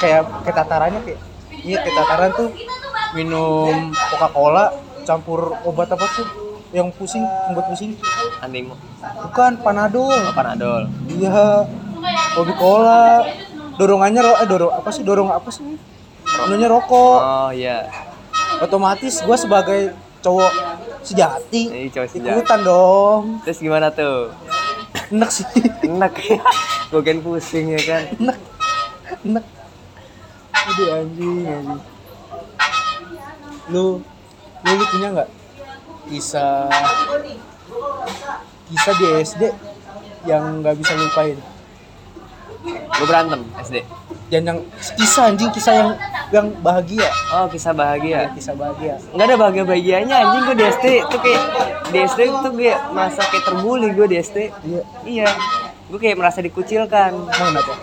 kayak 0.00 0.26
kayak 0.42 0.56
tatarannya 0.56 1.00
kayak 1.04 1.20
iya 1.64 1.80
kayak 1.80 1.96
tataran 1.96 2.30
tuh 2.36 2.48
minum 3.16 3.90
Coca 3.92 4.28
Cola 4.30 4.64
campur 5.04 5.56
obat 5.64 5.88
apa 5.92 6.04
tuh 6.16 6.26
yang 6.74 6.90
pusing 6.90 7.22
membuat 7.22 7.70
pusing? 7.70 7.94
Animo. 8.42 8.74
Bukan 8.98 9.62
panadol. 9.62 10.10
Panadol. 10.34 10.90
Iya. 11.06 11.70
Obat 12.34 12.56
cola 12.58 13.22
dorongannya 13.78 14.20
ro 14.20 14.34
eh 14.42 14.46
dorong 14.50 14.72
apa 14.74 14.90
sih 14.90 15.06
dorong 15.06 15.30
apa 15.30 15.48
sih? 15.54 15.62
Menunya 16.44 16.66
rokok. 16.66 17.18
Oh 17.22 17.50
iya. 17.54 17.86
Otomatis 18.58 19.22
gua 19.22 19.38
sebagai 19.38 19.94
cowok 20.18 20.52
sejati 21.04 21.68
ini 21.70 21.88
cowok 21.94 22.08
sejati. 22.10 22.42
ikutan 22.42 22.60
dong. 22.66 23.22
Terus 23.46 23.58
gimana 23.62 23.94
tuh? 23.94 24.34
Enak 25.14 25.30
sih. 25.30 25.46
Enak. 25.86 26.12
Gue 26.90 27.02
kan 27.06 27.18
pusing 27.22 27.70
ya 27.70 27.80
kan. 27.86 28.02
Enak. 28.18 28.38
Enak 29.22 29.44
aduh 30.64 30.88
anjing 30.96 31.38
anjing. 31.44 31.80
Lu 33.68 33.84
lu, 34.64 34.70
lu 34.72 34.84
punya 34.88 35.08
nggak? 35.12 35.28
Kisah 36.08 36.68
kisah 38.72 38.94
di 38.96 39.06
SD 39.24 39.42
yang 40.24 40.64
nggak 40.64 40.76
bisa 40.80 40.92
lupain. 40.96 41.36
Lu 43.00 43.04
berantem 43.04 43.40
SD 43.60 43.84
dan 44.32 44.42
yang 44.48 44.58
kisah 44.96 45.30
anjing 45.30 45.52
kisah 45.52 45.74
yang 45.76 45.90
yang 46.32 46.46
bahagia. 46.64 47.06
Oh 47.36 47.46
kisah 47.46 47.76
bahagia. 47.76 48.32
Kisah 48.32 48.56
bahagia. 48.56 48.96
Nggak 49.12 49.26
ada 49.28 49.36
bahagia 49.36 49.64
bahagianya 49.68 50.16
anjing 50.24 50.42
gue 50.48 50.56
di 50.56 50.64
SD 50.64 50.86
tuh 51.12 51.20
kayak 51.20 51.42
di 51.92 51.98
SD 52.08 52.20
tuh 52.40 52.52
gue 52.56 52.72
merasa 52.90 53.20
kayak 53.28 53.44
terbuli 53.44 53.88
gue 53.92 54.06
di 54.08 54.16
SD 54.16 54.38
iya. 54.64 54.82
Iya. 55.04 55.28
Gue 55.92 56.00
kayak 56.00 56.16
merasa 56.16 56.40
dikucilkan. 56.40 57.12
Emang 57.12 57.48
kenapa? 57.52 57.74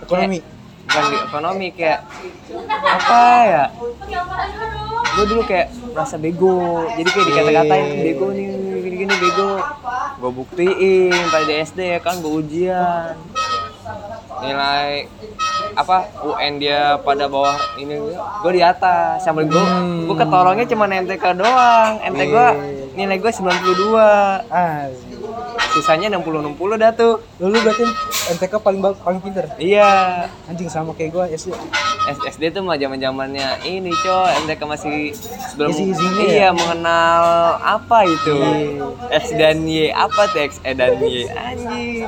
Ekonomi 0.00 0.55
bukan 0.86 1.04
di 1.04 1.16
ekonomi 1.20 1.66
kayak 1.70 2.00
apa 2.70 3.20
ya? 3.44 3.64
Gue 5.12 5.24
dulu 5.26 5.42
kayak 5.42 5.66
merasa 5.90 6.16
bego. 6.16 6.56
Jadi 6.92 7.08
kayak 7.08 7.26
dikata-katain 7.26 7.86
bego 8.00 8.26
nih 8.30 8.46
gini-gini 8.78 9.14
bego. 9.16 9.50
Gue 10.16 10.30
buktiin 10.32 11.12
pada 11.26 11.44
di 11.44 11.54
SD 11.58 11.78
ya 11.90 12.00
kan 12.00 12.18
gue 12.18 12.32
ujian. 12.32 13.16
Nilai 14.36 15.08
apa 15.72 15.96
UN 16.22 16.56
dia 16.56 16.96
pada 16.98 17.26
bawah 17.26 17.56
ini 17.76 17.96
gue 18.40 18.52
di 18.52 18.62
atas. 18.62 19.20
Sambil 19.20 19.44
gue 19.46 19.58
Hmm. 19.58 20.06
gue 20.06 20.16
ketolongnya 20.16 20.66
cuma 20.66 20.84
NTK 20.86 21.24
doang. 21.34 21.92
NT 22.02 22.20
gue 22.26 22.46
Iya. 22.46 22.96
nilai 22.96 23.16
gue 23.16 23.30
92 23.30 23.96
ah 24.46 24.88
sisanya 25.72 26.08
60 26.10 26.56
60 26.56 26.82
dah 26.82 26.90
tuh. 26.92 27.20
Lu 27.36 27.48
lu 27.48 27.58
berarti 27.60 27.84
NTK 28.32 28.54
paling 28.58 28.80
paling 28.96 29.20
pinter? 29.20 29.44
Iya. 29.56 30.26
Anjing 30.46 30.68
sama 30.68 30.92
kayak 30.92 31.10
gua 31.12 31.24
SD 31.28 31.52
SD 32.06 32.54
tuh 32.54 32.62
mah 32.62 32.78
zaman 32.78 32.96
zamannya 32.96 33.60
ini 33.66 33.90
coy. 33.90 34.30
MTK 34.46 34.62
masih 34.62 34.96
sebelum 35.50 35.74
Isi-isinya 35.74 36.22
iya 36.22 36.38
ya? 36.38 36.48
mengenal 36.54 37.22
apa 37.58 37.98
itu? 38.06 38.36
Iya. 38.38 39.18
X 39.18 39.24
dan 39.34 39.66
Y. 39.66 39.90
Apa 39.90 40.22
tuh 40.30 40.40
X 40.46 40.52
E 40.62 40.72
dan 40.72 40.96
Y? 41.02 41.26
Anjing. 41.28 42.06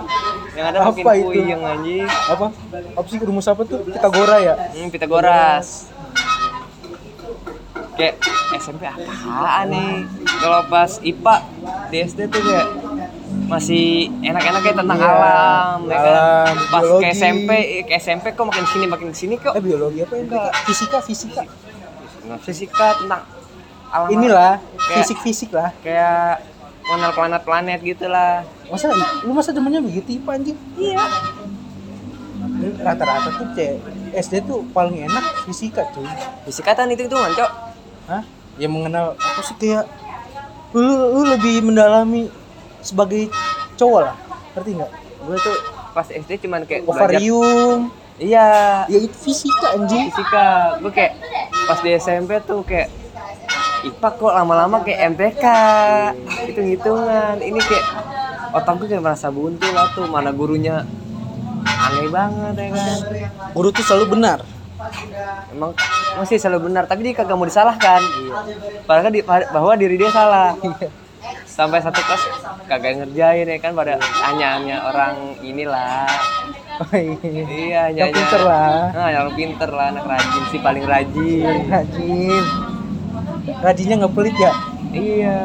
Yang 0.54 0.66
ada 0.66 0.78
makin 0.86 1.02
Apa 1.02 1.12
itu? 1.14 1.24
puyeng 1.26 1.62
anjing. 1.62 2.06
Apa? 2.06 2.46
Apa 2.94 3.06
sih 3.06 3.18
rumus 3.18 3.46
apa 3.46 3.62
tuh? 3.62 3.82
Pitagora 3.84 4.36
ya? 4.38 4.54
Hmm, 4.74 4.88
Pitagoras 4.88 5.90
kayak 7.98 8.14
SMP 8.54 8.86
apaan 8.86 9.66
nih? 9.68 10.06
Kalau 10.38 10.62
pas 10.70 11.02
IPA 11.02 11.34
di 11.90 11.96
SD 11.98 12.30
tuh 12.30 12.40
kayak 12.40 12.66
masih 13.48 13.84
enak-enak 14.20 14.60
kayak 14.60 14.76
tentang 14.76 14.98
Iya, 14.98 15.08
alam, 15.08 15.78
ya 15.82 15.96
kan? 15.96 16.04
alam, 16.06 16.54
Pas 16.68 16.82
biologi. 16.82 17.00
ke 17.00 17.08
SMP, 17.10 17.50
ke 17.82 17.94
SMP 17.96 18.26
kok 18.30 18.44
makin 18.44 18.66
sini 18.66 18.84
makin 18.86 19.10
sini 19.10 19.34
kok. 19.34 19.52
eh 19.52 19.62
biologi 19.62 19.98
apa 20.00 20.14
NTK 20.14 20.34
fisika 20.64 20.98
fisika 21.00 21.42
Nah, 22.22 22.36
fisika 22.36 22.86
tentang 22.94 23.24
alam 23.88 24.08
inilah 24.10 24.60
Kayak- 24.76 24.96
fisik 25.00 25.18
fisik 25.18 25.50
lah 25.50 25.72
kayak 25.80 26.44
mengenal 26.84 27.12
planet-planet 27.14 27.80
gitu 27.82 28.04
lah. 28.06 28.44
masa 28.66 28.92
lu 29.24 29.32
masa 29.32 29.48
demennya 29.48 29.80
begitu 29.80 30.12
IPA 30.14 30.30
anjing 30.34 30.58
Iya. 30.76 31.00
rata-rata 32.78 33.28
tuh 33.32 33.48
C 33.50 33.80
SD 34.14 34.44
tuh 34.44 34.60
paling 34.70 35.02
enak 35.02 35.24
fisika 35.42 35.88
cuy 35.88 36.04
Fisika 36.44 36.74
kan 36.74 36.88
itu 36.88 37.00
itu 37.02 37.16
cok. 37.16 37.50
Hah? 38.06 38.22
yang 38.56 38.74
mengenal 38.74 39.14
apa 39.14 39.40
sih 39.40 39.54
kayak 39.54 39.86
lu, 40.70 40.82
lu 41.14 41.22
lebih 41.24 41.62
mendalami 41.62 42.26
sebagai 42.88 43.28
cowok 43.74 44.00
lah. 44.02 44.16
Ngerti 44.52 44.70
nggak? 44.74 44.90
Gue 45.20 45.36
tuh 45.38 45.56
pas 45.90 46.06
SD 46.06 46.30
cuman 46.40 46.62
kayak 46.62 46.82
belajar. 46.82 47.04
ovarium 47.04 47.92
Iya. 48.18 48.48
ya 48.86 48.98
itu 48.98 49.14
fisika 49.14 49.76
anjing. 49.76 50.08
Fisika. 50.08 50.78
Gue 50.80 50.90
kayak 50.90 51.12
pas 51.64 51.78
di 51.78 51.90
SMP 51.94 52.40
tuh 52.42 52.62
kayak 52.62 52.88
IPA 53.80 54.08
kok 54.10 54.32
lama-lama 54.32 54.82
kayak 54.82 55.14
MTK 55.14 55.44
hitung-hitungan. 56.44 57.38
Ini 57.38 57.60
kayak 57.60 57.84
otak 58.52 58.74
gue 58.76 58.88
kayak 58.88 59.04
merasa 59.04 59.28
buntu 59.28 59.68
lah 59.68 59.86
tuh. 59.92 60.06
Mana 60.06 60.30
gurunya 60.30 60.82
aneh 61.62 62.08
banget 62.08 62.54
ya 62.56 62.68
kan? 62.72 62.98
Guru 63.52 63.68
tuh 63.70 63.84
selalu 63.84 64.18
benar. 64.18 64.42
Emang 65.48 65.74
masih 66.14 66.38
selalu 66.38 66.66
benar 66.66 66.86
tapi 66.86 67.02
dia 67.02 67.14
kagak 67.14 67.34
mau 67.34 67.46
disalahkan. 67.46 68.02
Padahal 68.82 69.04
kan 69.04 69.12
di- 69.12 69.22
bahwa 69.26 69.72
diri 69.74 69.94
dia 69.94 70.10
salah 70.10 70.58
sampai 71.58 71.82
satu 71.82 71.98
kelas 71.98 72.22
kagak 72.70 73.02
ngerjain 73.02 73.50
ya 73.50 73.58
kan? 73.58 73.74
Pada 73.74 73.98
hanya 73.98 74.46
hanya 74.62 74.76
orang 74.86 75.34
inilah. 75.42 76.06
Oh, 76.78 76.94
iya. 76.94 77.42
iya 77.50 77.80
hanya 77.90 78.06
Yang 78.06 78.22
pinter 78.22 78.40
lah. 78.46 78.94
nah, 78.94 79.10
yang 79.10 79.28
pinter 79.34 79.70
lah 79.74 79.90
anak 79.90 80.06
rajin 80.06 80.44
sih 80.54 80.62
paling 80.62 80.86
rajin. 80.86 81.66
Rajin. 81.66 82.44
Rajinnya 83.58 83.94
nggak 84.06 84.14
pelit 84.14 84.36
ya? 84.38 84.52
Iya. 84.94 85.38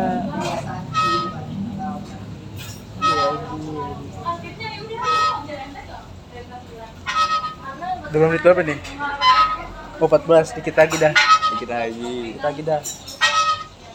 Udah 8.13 8.17
berapa 8.21 8.29
menit 8.29 8.43
berapa 8.45 8.61
nih? 8.61 8.79
Oh 9.97 10.05
14 10.05 10.61
dikit 10.61 10.77
lagi 10.77 10.95
dah. 11.01 11.13
Dikit 11.57 11.69
lagi. 11.73 12.37
Dikit 12.37 12.45
lagi 12.45 12.61
dah 12.61 12.81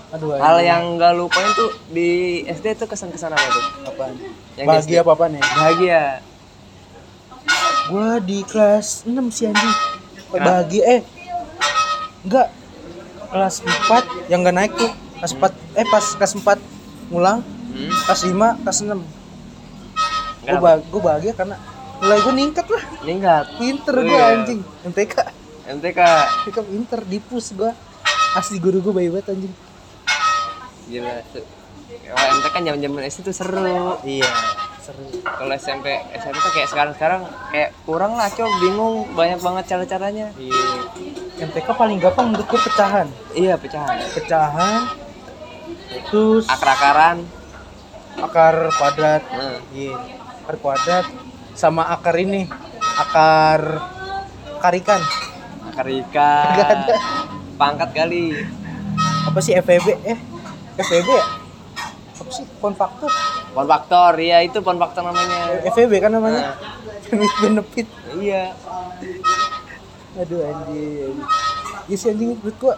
aduh 0.09 0.41
hal 0.41 0.57
anjing. 0.57 0.69
yang 0.69 0.83
gak 0.97 1.13
lupain 1.15 1.51
tuh 1.53 1.71
di 1.93 2.41
SD 2.49 2.81
tuh 2.81 2.89
kesan-kesan 2.89 3.29
apa 3.29 3.45
tuh? 3.45 3.65
Apaan? 3.85 4.15
Yang 4.57 4.67
bahagia 4.67 4.99
apa 5.05 5.13
apa 5.13 5.25
nih 5.29 5.43
bahagia. 5.45 6.03
Gua 7.89 8.11
di 8.21 8.39
kelas 8.45 9.05
6 9.05 9.13
sih 9.29 9.45
anjing. 9.49 9.75
Bahagia 10.33 10.83
eh 10.89 11.01
enggak 12.25 12.49
kelas 13.29 13.55
4 13.61 14.33
yang 14.33 14.41
nggak 14.41 14.57
naik 14.57 14.73
tuh. 14.75 14.93
Kelas 15.21 15.33
4 15.37 15.53
eh 15.77 15.87
pas 15.89 16.05
kelas 16.17 16.33
4 16.37 16.57
ngulang. 17.13 17.41
Hmm? 17.69 17.93
kelas 18.09 18.23
5 18.25 18.65
kelas 18.65 18.79
6 18.81 18.89
gua, 18.89 19.05
Kenapa? 20.41 20.65
bah 20.65 20.77
gua 20.89 21.01
bahagia 21.05 21.33
karena 21.37 21.57
nilai 22.01 22.19
gua 22.25 22.33
ningkat 22.33 22.67
lah. 22.67 22.83
Ningkat? 23.05 23.45
Pinter 23.61 23.95
Oh, 23.95 24.03
gua 24.03 24.17
iya. 24.17 24.27
anjing. 24.41 24.61
MTK 24.89 25.15
MTK 25.69 26.01
MTK 26.49 26.59
pinter 26.65 27.01
dipus 27.05 27.53
gua. 27.53 27.77
Asli 28.33 28.57
guru 28.57 28.81
gua 28.81 28.97
baik 28.97 29.13
banget 29.13 29.37
anjing 29.37 29.68
gila. 30.89 31.15
MTK 31.89 32.53
kan 32.53 32.63
zaman-zaman 32.65 33.03
SD 33.09 33.19
tuh 33.29 33.37
seru. 33.37 33.97
Iya 34.05 34.29
seru. 34.85 35.05
Kalau 35.25 35.53
SMP 35.57 35.87
SMP 36.17 36.37
tuh 36.41 36.53
kayak 36.57 36.69
sekarang 36.73 36.93
sekarang 36.97 37.21
kayak 37.53 37.71
kurang 37.85 38.13
lah 38.17 38.29
cok. 38.33 38.49
Bingung 38.61 39.13
banyak 39.13 39.41
banget 39.41 39.65
cara 39.77 39.85
caranya 39.85 40.27
iya 40.41 40.65
MTK 41.39 41.69
paling 41.77 42.01
gampang 42.01 42.33
menurut 42.33 42.49
gua 42.49 42.61
pecahan. 42.61 43.07
Iya 43.37 43.55
pecahan. 43.61 43.97
Pecahan 44.17 44.81
terus 46.09 46.45
akar-akaran. 46.49 47.25
Akar 48.19 48.57
kuadrat. 48.75 49.23
Nah. 49.31 49.61
iya. 49.73 49.97
Akar 50.45 50.57
kuadrat 50.61 51.07
sama 51.53 51.89
akar 51.93 52.17
ini. 52.17 52.49
Akar 52.97 53.61
akar 54.61 54.75
ikan. 54.81 55.03
Akar 55.73 55.87
ikan. 55.89 56.77
Pangkat 57.61 57.91
kali. 57.93 58.45
Apa 59.29 59.39
sih 59.45 59.53
FEB 59.57 59.87
eh 60.09 60.19
FEB 60.79 61.09
ya 61.11 61.27
apa 62.19 62.31
sih? 62.35 62.45
Konfaktor 62.59 63.11
pon 63.55 63.67
faktor 63.67 64.13
iya 64.21 64.45
itu 64.45 64.59
pon 64.61 64.77
faktor 64.77 65.03
namanya. 65.07 65.65
FEB 65.73 65.93
kan 66.03 66.11
namanya? 66.13 66.59
Benefit 67.09 67.39
benefit. 67.41 67.87
Iya. 68.21 68.53
Aduh 70.19 70.41
anjing. 70.45 71.15
Iya 71.89 71.97
sih 71.97 72.09
anjing 72.13 72.37
menurut 72.37 72.57
gua. 72.61 72.75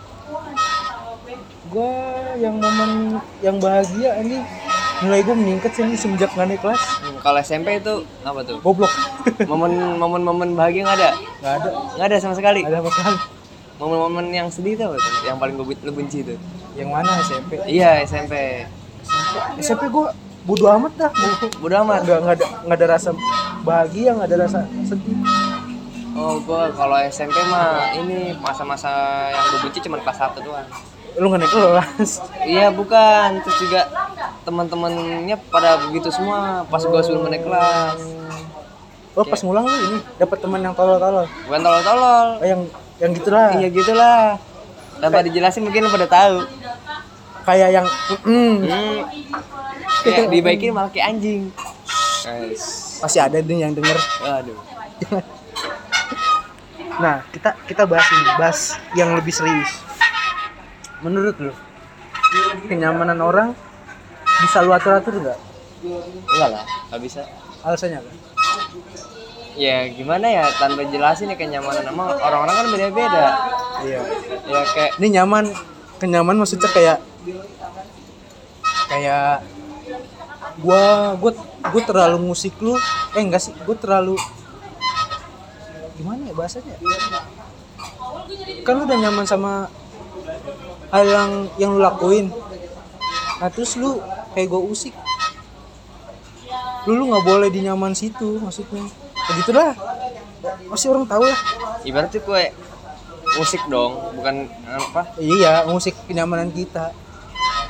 Gua 1.73 1.93
yang 2.39 2.55
momen 2.61 3.19
yang 3.43 3.57
bahagia 3.59 4.21
anjing. 4.21 4.45
Nilai 5.01 5.25
gua 5.25 5.37
meningkat 5.37 5.73
sih 5.75 5.99
semenjak 5.99 6.31
nggak 6.37 6.47
naik 6.47 6.61
kelas. 6.63 6.83
Hmm, 7.01 7.19
kalau 7.25 7.39
SMP 7.41 7.81
itu 7.81 8.05
apa 8.23 8.41
tuh? 8.45 8.61
Goblok. 8.63 8.93
Momen 9.49 9.99
momen 9.99 10.23
momen 10.23 10.49
bahagia 10.55 10.87
nggak 10.87 10.99
ada? 11.01 11.11
Nggak 11.43 11.55
ada. 11.59 11.71
Nggak 11.97 12.07
ada 12.07 12.17
sama 12.21 12.35
sekali? 12.37 12.61
Nggak 12.63 12.77
ada 12.77 12.81
apa 12.85 12.93
sekali 12.93 13.40
momen-momen 13.81 14.29
yang 14.29 14.53
sedih 14.53 14.77
tuh? 14.77 15.01
Yang 15.25 15.37
paling 15.41 15.55
gue 15.57 15.77
lu 15.81 15.93
benci 15.97 16.21
tuh 16.21 16.37
yang 16.79 16.91
mana? 16.95 17.11
SMP 17.25 17.59
iya 17.67 18.03
SMP 18.07 18.65
SMP 19.59 19.89
gua 19.91 20.15
bodo 20.45 20.67
amat 20.73 20.93
dah. 20.97 21.13
Bodo 21.63 21.75
amat? 21.85 22.05
Nggak 22.05 22.19
nggak 22.25 22.37
ada 22.41 22.47
nggak 22.67 22.79
ada 22.79 22.87
rasa 22.87 23.11
bahagia 23.63 24.17
nggak 24.17 24.29
ada 24.31 24.39
rasa 24.41 24.59
sedih. 24.87 25.19
Oh 26.17 26.41
gua 26.43 26.73
kalau 26.75 26.97
SMP 27.09 27.37
mah 27.49 27.95
ini 27.97 28.35
masa-masa 28.39 28.91
yang 29.31 29.45
gue 29.55 29.61
benci 29.69 29.79
cuma 29.85 30.01
kelas 30.01 30.19
1 30.19 30.47
doang. 30.47 30.69
Lu 31.19 31.27
nggak 31.29 31.41
naik 31.45 31.53
kelas? 31.53 32.11
Iya 32.45 32.67
bukan. 32.73 33.45
Terus 33.45 33.59
juga 33.63 33.81
teman-temannya 34.45 35.37
pada 35.53 35.81
begitu 35.89 36.09
semua. 36.09 36.65
Pas 36.67 36.83
gua 36.85 37.01
suruh 37.05 37.29
naik 37.29 37.45
kelas. 37.45 38.01
Oh 39.19 39.27
pas 39.27 39.41
ngulang 39.43 39.67
lu 39.67 39.77
ini 39.91 39.99
dapat 40.17 40.39
teman 40.39 40.61
yang 40.63 40.75
tolol-tolol? 40.75 41.27
Bukan 41.51 41.61
tolol-tolol. 41.61 42.29
Oh, 42.39 42.47
yang 42.47 42.63
yang 43.01 43.11
gitulah. 43.17 43.49
Iya 43.57 43.69
gitulah. 43.73 44.37
Tanpa 45.01 45.25
dijelasin 45.25 45.65
mungkin 45.65 45.89
pada 45.89 46.07
tahu. 46.07 46.45
Kayak 47.49 47.69
yang 47.73 47.87
mm, 48.29 48.57
hmm. 48.69 48.97
kayak 50.05 50.29
dibaikin 50.29 50.77
malah 50.77 50.93
kayak 50.93 51.17
anjing. 51.17 51.49
Guys. 52.21 53.01
pasti 53.01 53.17
ada 53.17 53.41
nih 53.41 53.65
yang 53.65 53.73
denger. 53.73 53.97
Aduh. 54.29 54.59
nah 57.03 57.25
kita 57.33 57.57
kita 57.65 57.89
bahas 57.89 58.05
ini 58.13 58.25
bahas 58.37 58.61
yang 58.93 59.17
lebih 59.17 59.33
serius. 59.33 59.73
Menurut 61.01 61.33
lu 61.41 61.53
kenyamanan 62.69 63.17
orang 63.25 63.57
bisa 64.45 64.61
lu 64.61 64.77
atur 64.77 65.01
atur 65.01 65.17
nggak? 65.17 65.39
Enggak 66.29 66.49
lah, 66.53 66.65
nggak 66.93 67.01
bisa. 67.01 67.25
alasannya 67.61 68.01
apa 68.01 68.09
Ya 69.59 69.91
gimana 69.91 70.31
ya 70.31 70.47
tanpa 70.55 70.87
jelasin 70.87 71.33
ya 71.33 71.37
kenyamanan. 71.39 71.91
Emang 71.91 72.15
orang-orang 72.15 72.55
kan 72.55 72.67
beda-beda. 72.71 73.27
iya. 73.83 74.01
Ya 74.47 74.61
kayak 74.71 74.93
ini 75.03 75.19
nyaman. 75.19 75.45
Kenyaman 76.01 76.37
maksudnya 76.39 76.71
kayak 76.71 76.99
kayak 78.89 79.45
gua 80.63 81.15
gua 81.19 81.33
gua 81.67 81.83
terlalu 81.83 82.31
musik 82.31 82.55
lu. 82.63 82.79
Eh 83.17 83.23
enggak 83.23 83.43
sih 83.43 83.55
gua 83.67 83.77
terlalu 83.77 84.17
gimana 86.01 86.25
ya 86.25 86.33
bahasanya? 86.33 86.75
Kan 88.65 88.73
lu 88.81 88.83
udah 88.89 88.99
nyaman 88.99 89.27
sama 89.29 89.69
hal 90.89 91.05
yang 91.05 91.31
yang 91.61 91.71
lu 91.77 91.81
lakuin. 91.83 92.33
Nah 93.43 93.49
terus 93.53 93.77
lu 93.77 94.01
kayak 94.33 94.49
gua 94.49 94.63
usik. 94.65 94.95
Lu 96.89 96.97
lu 96.97 97.13
nggak 97.13 97.25
boleh 97.29 97.49
di 97.53 97.61
nyaman 97.61 97.93
situ 97.93 98.41
maksudnya 98.41 98.89
begitulah 99.35 99.71
pasti 100.71 100.87
orang 100.89 101.07
tahu 101.07 101.23
lah 101.27 101.39
ibaratnya 101.85 102.21
kue 102.23 102.45
musik 103.39 103.63
dong, 103.71 103.95
bukan 104.19 104.51
apa? 104.67 105.15
iya 105.23 105.63
musik 105.71 105.95
kenyamanan 106.11 106.51
kita 106.51 106.91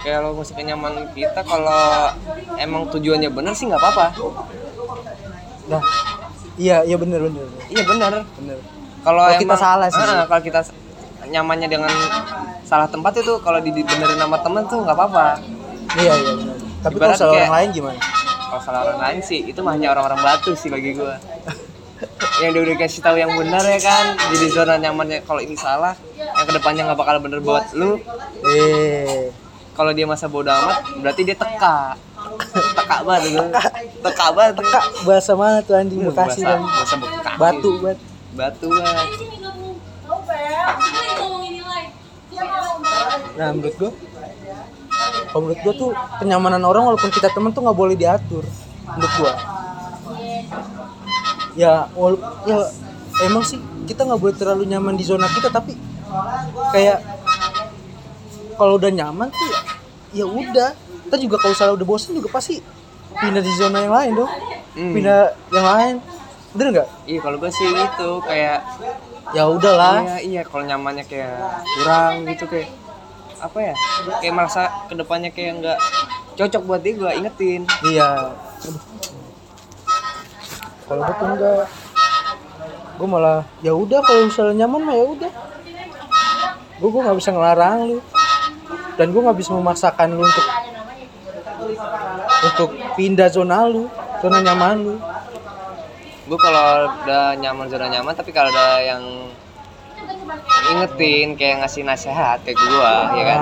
kalau 0.00 0.32
musik 0.32 0.56
kenyamanan 0.56 1.04
kita 1.12 1.44
kalau 1.44 2.08
emang 2.56 2.88
tujuannya 2.88 3.28
bener 3.28 3.52
sih 3.52 3.68
nggak 3.68 3.80
apa-apa. 3.80 4.06
Nah, 5.68 5.82
iya 6.56 6.80
iya 6.88 6.96
bener 6.96 7.20
bener. 7.28 7.44
Iya 7.68 7.84
bener. 7.84 8.24
bener. 8.24 8.58
Kalau 9.04 9.22
kita 9.36 9.54
salah 9.60 9.88
sih. 9.92 10.00
Ah, 10.00 10.24
kalau 10.24 10.40
kita 10.40 10.64
nyamannya 11.28 11.68
dengan 11.68 11.92
salah 12.64 12.88
tempat 12.88 13.12
itu 13.20 13.36
kalau 13.44 13.60
dibenerin 13.60 14.16
sama 14.16 14.40
temen 14.40 14.64
tuh 14.72 14.80
nggak 14.88 14.96
apa-apa. 14.96 15.36
Iya 16.00 16.12
iya. 16.16 16.32
Tapi 16.80 16.96
kalau 16.96 17.14
salah 17.20 17.32
orang 17.36 17.54
lain 17.60 17.68
gimana? 17.76 18.00
Kalau 18.50 18.60
salah 18.60 18.80
orang 18.84 18.98
lain 18.98 19.18
sih 19.22 19.46
itu 19.46 19.62
mah 19.62 19.72
hanya 19.72 19.94
orang-orang 19.94 20.20
batu 20.20 20.52
sih 20.52 20.66
bagi 20.66 20.92
gua. 20.92 21.14
Yang 22.40 22.50
dia 22.50 22.62
udah 22.64 22.76
kasih 22.80 23.00
tahu 23.04 23.16
yang 23.16 23.28
benar 23.30 23.60
ya 23.60 23.76
kan 23.78 24.16
jadi 24.32 24.46
zona 24.48 24.80
nyamannya 24.80 25.20
kalau 25.22 25.36
ini 25.36 25.52
salah 25.52 25.92
yang 26.16 26.48
ke 26.48 26.52
depannya 26.56 26.88
nggak 26.88 26.96
bakal 26.96 27.20
bener 27.20 27.38
buat 27.38 27.68
lu. 27.72 28.00
Eh, 28.42 29.28
kalau 29.70 29.92
dia 29.92 30.08
masa 30.08 30.24
bodoh 30.24 30.48
amat 30.50 30.80
berarti 30.98 31.20
dia 31.22 31.36
teka. 31.36 31.94
Teka 32.76 32.96
banget 33.04 33.20
tuh 33.28 33.44
teka. 34.00 34.26
Banget 34.32 34.52
tuh. 34.56 34.64
kak 34.66 34.84
bahasa 35.04 35.32
mana 35.36 35.58
tuh 35.60 35.74
anjing 35.76 36.00
Bekasi 36.02 36.40
Bahasa- 36.40 36.48
dan 36.48 36.60
bahasa 36.64 36.94
Bekasi. 36.96 37.36
batu 37.36 37.70
bat. 37.78 37.98
batu 38.30 38.66
banget 38.66 39.08
Nah 43.30 43.56
menurut 43.56 43.74
gua, 43.76 43.90
kalau 45.30 45.40
menurut 45.46 45.60
gua 45.62 45.74
tuh 45.74 45.90
kenyamanan 46.18 46.62
orang 46.62 46.82
walaupun 46.86 47.10
kita 47.10 47.30
temen 47.30 47.50
tuh 47.50 47.62
nggak 47.64 47.78
boleh 47.78 47.94
diatur. 47.94 48.44
Menurut 48.86 49.14
gua. 49.18 49.32
Ya, 51.58 51.90
ya 52.46 52.58
emang 53.26 53.42
sih 53.42 53.58
kita 53.84 54.06
nggak 54.06 54.20
boleh 54.22 54.34
terlalu 54.38 54.64
nyaman 54.70 54.94
di 54.94 55.02
zona 55.02 55.26
kita 55.26 55.50
tapi 55.50 55.74
kayak 56.70 57.02
kalau 58.54 58.78
udah 58.78 58.90
nyaman 58.92 59.28
tuh 59.28 59.46
ya, 59.50 59.58
ya 60.22 60.26
udah. 60.26 60.70
Kita 61.10 61.16
juga 61.18 61.36
kalau 61.42 61.54
salah 61.58 61.74
udah 61.74 61.86
bosan 61.86 62.14
juga 62.14 62.30
pasti 62.30 62.62
pindah 63.18 63.42
di 63.42 63.52
zona 63.58 63.82
yang 63.82 63.94
lain 63.94 64.12
dong. 64.14 64.30
Hmm. 64.78 64.92
Pindah 64.94 65.34
yang 65.50 65.66
lain. 65.66 65.94
Bener 66.50 66.68
nggak? 66.74 66.88
iya 67.06 67.18
kalau 67.22 67.36
gue 67.38 67.50
sih 67.50 67.66
itu 67.66 68.10
kayak 68.26 68.58
Ya 69.30 69.46
udahlah. 69.46 70.02
iya 70.02 70.16
iya 70.18 70.42
kalau 70.42 70.66
nyamannya 70.66 71.06
kayak 71.06 71.38
kurang 71.78 72.26
gitu 72.26 72.50
kayak 72.50 72.66
apa 73.40 73.58
ya 73.72 73.74
kayak 74.20 74.34
merasa 74.36 74.68
ke 74.86 74.94
depannya 74.94 75.30
kayak 75.32 75.52
nggak 75.64 75.78
cocok 76.36 76.62
buat 76.64 76.80
dia 76.80 76.94
gue 76.96 77.10
ingetin 77.20 77.62
Iya. 77.84 78.36
Kalau 80.90 81.06
gue 81.06 81.14
tuh 81.14 81.26
enggak. 81.30 81.66
Gue 82.98 83.08
malah 83.08 83.46
ya 83.62 83.72
udah 83.72 84.00
kalau 84.02 84.26
misalnya 84.26 84.66
nyaman 84.66 84.82
mah 84.82 84.94
ya 84.98 85.06
udah. 85.06 85.32
Gue 86.82 86.88
gue 86.90 87.02
nggak 87.06 87.18
bisa 87.22 87.30
ngelarang 87.30 87.78
lu. 87.86 87.98
Dan 88.98 89.06
gue 89.14 89.20
nggak 89.22 89.38
bisa 89.38 89.50
memaksakan 89.54 90.18
lu 90.18 90.26
untuk 90.26 90.46
untuk 92.40 92.70
pindah 92.96 93.28
zona 93.30 93.68
lu, 93.68 93.86
zona 94.18 94.40
nyaman 94.42 94.76
lu. 94.82 94.96
gue 96.30 96.38
kalau 96.38 96.86
udah 97.02 97.34
nyaman 97.42 97.66
zona 97.66 97.90
nyaman 97.90 98.14
tapi 98.14 98.30
kalau 98.30 98.54
ada 98.54 98.78
yang 98.86 99.02
ingetin 100.70 101.28
kayak 101.34 101.56
ngasih 101.60 101.82
nasihat 101.82 102.38
kayak 102.40 102.56
gue 102.56 102.92
ya 103.12 103.24
kan 103.26 103.40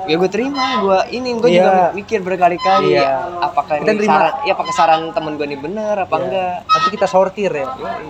ya 0.00 0.14
gue 0.16 0.30
terima 0.30 0.80
gue 0.80 0.98
ini 1.12 1.28
gue 1.34 1.50
Iya. 1.50 1.60
juga 1.60 1.72
mikir 1.92 2.18
berkali-kali 2.20 2.94
Iya. 2.94 3.28
apakah 3.38 3.78
Kita 3.78 3.90
ini 3.90 3.98
terima. 3.98 4.12
saran 4.14 4.32
ya 4.42 4.54
pakai 4.54 4.74
saran 4.74 5.02
temen 5.10 5.32
gue 5.34 5.44
ini 5.44 5.56
bener 5.56 5.96
apa 5.98 6.14
Iya. 6.14 6.22
enggak 6.22 6.56
Tapi 6.66 6.86
kita 6.90 7.06
sortir 7.06 7.50
ya. 7.50 7.68
Yoi. 7.70 8.08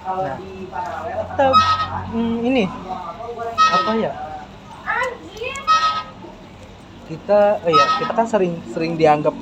Nah, 0.00 0.36
kita 1.28 1.44
hmm, 2.10 2.36
ini 2.44 2.64
apa 3.50 3.90
ya? 3.96 4.12
Kita, 7.06 7.58
oh 7.60 7.70
ya, 7.70 7.84
kita 7.98 8.12
kan 8.12 8.22
sering 8.24 8.54
sering 8.70 8.94
dianggap 8.94 9.34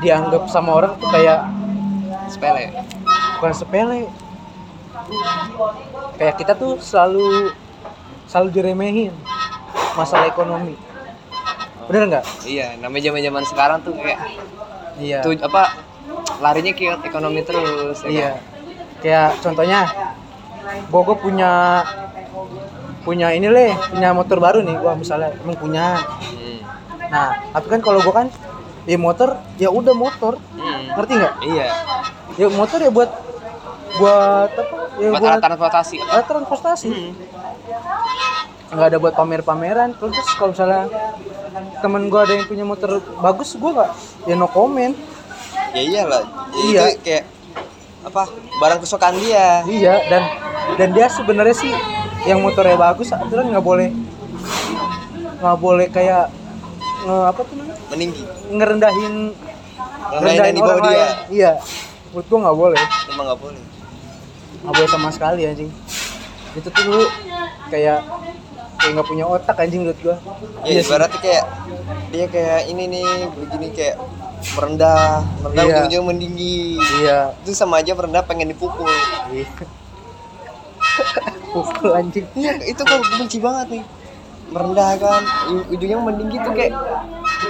dianggap 0.00 0.48
sama 0.48 0.72
orang 0.74 0.96
tuh 0.96 1.08
kayak 1.08 1.44
sepele 2.26 2.72
bukan 3.36 3.52
sepele. 3.54 4.00
Kayak 6.14 6.34
kita 6.38 6.52
tuh 6.54 6.78
selalu 6.78 7.50
selalu 8.24 8.48
diremehin 8.50 9.12
masalah 9.94 10.26
ekonomi. 10.26 10.74
Bener 11.84 12.02
nggak? 12.08 12.24
iya 12.48 12.74
namanya 12.80 13.12
zaman 13.12 13.20
zaman 13.20 13.44
sekarang 13.44 13.78
tuh 13.84 13.92
kayak 14.00 14.20
Iya. 14.94 15.20
tuh 15.20 15.34
apa 15.42 15.74
larinya 16.38 16.72
ke 16.72 16.86
ekonomi 17.04 17.42
terus 17.44 18.00
ya 18.02 18.08
Iya. 18.08 18.30
kan? 18.30 18.36
Kayak 19.04 19.28
contohnya 19.44 19.80
gua 20.88 21.14
punya 21.14 21.52
punya 23.04 23.28
ini 23.36 23.52
leh, 23.52 23.76
punya 23.92 24.16
motor 24.16 24.40
baru 24.40 24.64
nih 24.64 24.80
gua 24.80 24.96
misalnya 24.96 25.36
emang 25.44 25.60
punya. 25.60 26.00
Hmm. 26.00 26.60
Nah, 27.12 27.36
tapi 27.52 27.66
kan 27.68 27.80
kalau 27.84 28.00
gua 28.00 28.24
kan 28.24 28.28
ya 28.88 28.96
motor 28.96 29.36
ya 29.60 29.68
udah 29.68 29.92
motor. 29.92 30.40
Hmm. 30.56 30.88
Ngerti 30.96 31.12
nggak? 31.20 31.34
iya 31.44 31.66
Ya 32.34 32.48
motor 32.50 32.80
ya 32.80 32.90
buat 32.90 33.10
buat 34.00 34.50
apa? 34.56 34.73
Ya 34.98 35.10
buat 35.10 35.20
buat 35.20 35.30
alat 35.34 35.42
transportasi. 35.42 35.96
Alat 36.02 36.26
transportasi. 36.26 36.88
Hmm. 36.90 37.12
nggak 38.74 38.88
ada 38.90 38.98
buat 38.98 39.14
pamer-pameran. 39.14 39.94
Terus 39.98 40.28
kalau 40.34 40.50
misalnya 40.50 40.90
temen 41.78 42.10
gue 42.10 42.20
ada 42.20 42.32
yang 42.34 42.46
punya 42.50 42.64
motor 42.66 42.98
bagus 43.22 43.54
gue 43.54 43.70
nggak 43.70 43.90
ya 44.26 44.34
no 44.34 44.46
comment. 44.50 44.94
Ya 45.74 45.82
iyalah. 45.82 46.22
Iya. 46.54 46.82
itu 46.94 47.02
kayak 47.02 47.24
apa? 48.06 48.22
Barang 48.58 48.78
kesukaan 48.82 49.16
dia. 49.18 49.62
Iya 49.66 49.94
dan 50.10 50.22
dan 50.78 50.88
dia 50.90 51.06
sebenarnya 51.10 51.54
sih 51.54 51.72
yang 52.26 52.42
motornya 52.42 52.78
bagus 52.78 53.14
aturan 53.14 53.50
nggak 53.50 53.62
boleh 53.62 53.90
nggak 55.44 55.58
boleh 55.60 55.86
kayak 55.92 56.32
nge 57.04 57.16
apa 57.30 57.40
tuh 57.46 57.54
namanya? 57.58 57.78
Meninggi. 57.94 58.22
Ngerendahin 58.50 59.14
Ngerendahin 60.14 60.54
di 60.54 60.62
bawah 60.62 60.78
orang 60.78 60.86
dia. 60.86 60.98
lain. 60.98 61.14
iya. 61.30 61.52
Menurut 62.14 62.26
gua 62.30 62.38
nggak 62.46 62.58
boleh. 62.58 62.82
Emang 63.10 63.24
nggak 63.30 63.42
boleh 63.42 63.73
nggak 64.64 64.72
boleh 64.72 64.88
sama 64.88 65.08
sekali 65.12 65.44
anjing. 65.44 65.70
Itu 66.56 66.68
tuh 66.68 66.82
dulu 66.82 67.04
kayak 67.68 68.00
kayak 68.74 68.90
nggak 68.96 69.06
punya 69.06 69.24
otak 69.24 69.56
anjing 69.58 69.84
menurut 69.84 70.00
gua. 70.00 70.16
Ya 70.64 70.70
Iya 70.70 70.80
sih. 70.80 70.88
ibaratnya 70.88 71.20
kayak 71.20 71.44
dia 72.08 72.26
kayak 72.26 72.60
ini 72.66 72.82
nih 72.86 73.08
begini 73.34 73.68
kayak 73.70 73.96
merendah 74.54 75.04
merendah 75.40 75.64
Iya. 75.64 75.72
ujung-ujung 75.74 76.06
meninggi. 76.06 76.80
Iya. 77.00 77.18
Itu 77.42 77.52
sama 77.52 77.80
aja 77.80 77.92
merendah 77.92 78.24
pengen 78.24 78.48
dipukul. 78.50 78.88
Iya. 79.30 79.46
pukul 81.50 81.90
anjing. 81.92 82.26
Iya 82.34 82.52
itu 82.64 82.80
gue 82.80 82.98
benci 83.14 83.38
banget 83.38 83.66
nih. 83.70 83.84
Merendah 84.50 84.90
kan 84.96 85.22
ujungnya 85.66 85.98
meninggi 85.98 86.36
tuh 86.40 86.52
kayak 86.52 86.72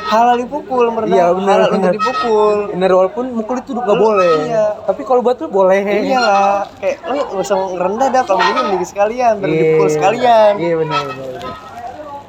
halal 0.04 0.36
dipukul 0.36 0.84
merendah 0.88 1.14
Iya, 1.14 1.26
benar, 1.32 1.56
halal 1.56 1.66
untuk 1.66 1.74
benar. 1.80 1.92
dipukul 1.92 2.56
bener 2.68 2.90
walaupun 2.92 3.24
mukul 3.32 3.56
itu 3.56 3.70
nggak 3.72 3.98
boleh 3.98 4.34
Iya. 4.44 4.66
tapi 4.82 5.00
kalau 5.02 5.20
buat 5.20 5.36
tuh 5.36 5.48
boleh 5.48 5.80
iya 5.80 6.18
lah 6.18 6.58
kayak 6.76 6.96
lo 7.02 7.12
nggak 7.14 7.40
usah 7.40 7.56
ngerendah 7.72 8.08
dah 8.10 8.22
kalau 8.22 8.38
meninggi 8.40 8.62
meninggi 8.64 8.86
sekalian 8.86 9.32
biar 9.38 9.50
dipukul 9.50 9.86
Iya. 9.86 9.94
sekalian 9.94 10.52
Iya 10.56 10.74
benar 10.76 11.00
benar. 11.04 11.26
benar. 11.28 11.52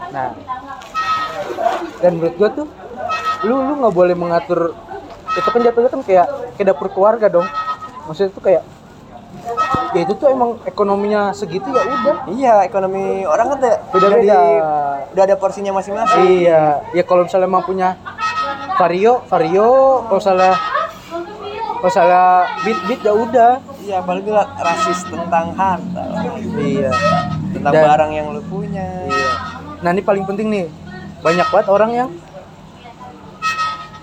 Nah, 0.08 0.28
dan 1.98 2.12
menurut 2.16 2.36
gua 2.36 2.50
tuh 2.54 2.68
lu 3.44 3.56
lu 3.60 3.74
nggak 3.78 3.94
boleh 3.94 4.16
mengatur 4.16 4.60
itu 5.30 5.46
kan 5.46 5.60
jatuhnya 5.62 5.90
kan 5.90 6.02
kayak 6.02 6.28
kayak 6.56 6.68
dapur 6.70 6.88
keluarga 6.88 7.28
dong. 7.28 7.48
Maksudnya 8.06 8.32
tuh 8.32 8.40
kayak 8.42 8.64
ya 9.92 10.02
itu 10.02 10.14
tuh 10.14 10.28
emang 10.28 10.60
ekonominya 10.64 11.32
segitu 11.32 11.68
ya 11.68 11.84
udah. 11.84 12.16
iya 12.30 12.56
ekonomi 12.62 13.24
orang 13.24 13.48
kan 13.48 13.58
udah 13.58 13.76
Beda-beda. 13.90 14.40
udah 15.10 15.24
ada 15.24 15.36
porsinya 15.36 15.72
masing-masing 15.72 16.44
Iya, 16.44 16.84
ya 16.92 17.04
kalau 17.04 17.24
misalnya 17.24 17.46
emang 17.46 17.64
punya 17.64 17.96
vario, 18.76 19.24
vario, 19.26 19.70
kalau 20.06 20.20
salah 20.20 20.54
kalau 21.78 21.92
salah 21.94 22.28
beat 22.62 22.80
beat 22.86 23.02
ya 23.02 23.14
udah. 23.14 23.52
iya 23.80 23.96
apalagi 24.00 24.28
lah 24.28 24.50
rasis 24.58 25.06
tentang 25.06 25.54
harta 25.54 26.04
Iya. 26.58 26.92
tentang 27.52 27.72
Dan- 27.72 27.86
barang 27.86 28.12
yang 28.12 28.28
lo 28.30 28.42
punya 28.44 28.84
Iya. 29.06 29.32
Nah 29.78 29.90
ini 29.92 30.02
paling 30.02 30.26
penting 30.26 30.48
nih, 30.50 30.66
banyak 31.22 31.46
banget 31.46 31.68
orang 31.70 31.92
yang 31.94 32.10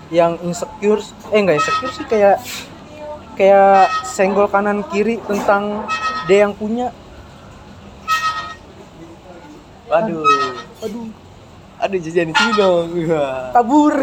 yang 0.09 0.37
insecure, 0.39 1.01
eh 1.27 1.37
enggak 1.37 1.57
insecure 1.57 1.91
sih 1.91 2.05
kayak 2.05 2.37
kayak 3.33 3.89
senggol 4.05 4.45
kanan 4.49 4.85
kiri 4.89 5.17
tentang 5.25 5.85
dia 6.29 6.45
yang 6.47 6.53
punya. 6.53 6.93
Waduh. 9.89 10.25
Aduh, 10.83 11.07
Aduh 11.83 11.99
jajan 12.01 12.31
di 12.31 12.35
sini 12.35 12.51
dong. 12.55 12.87
Wah. 13.09 13.51
kabur. 13.53 13.93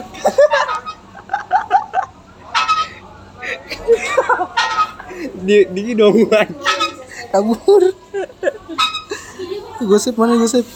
Di 5.46 5.56
di 5.72 5.92
dong. 5.96 6.28
kabur. 7.32 7.82
Gosip 9.80 10.14
mana 10.20 10.36
gosip? 10.36 10.68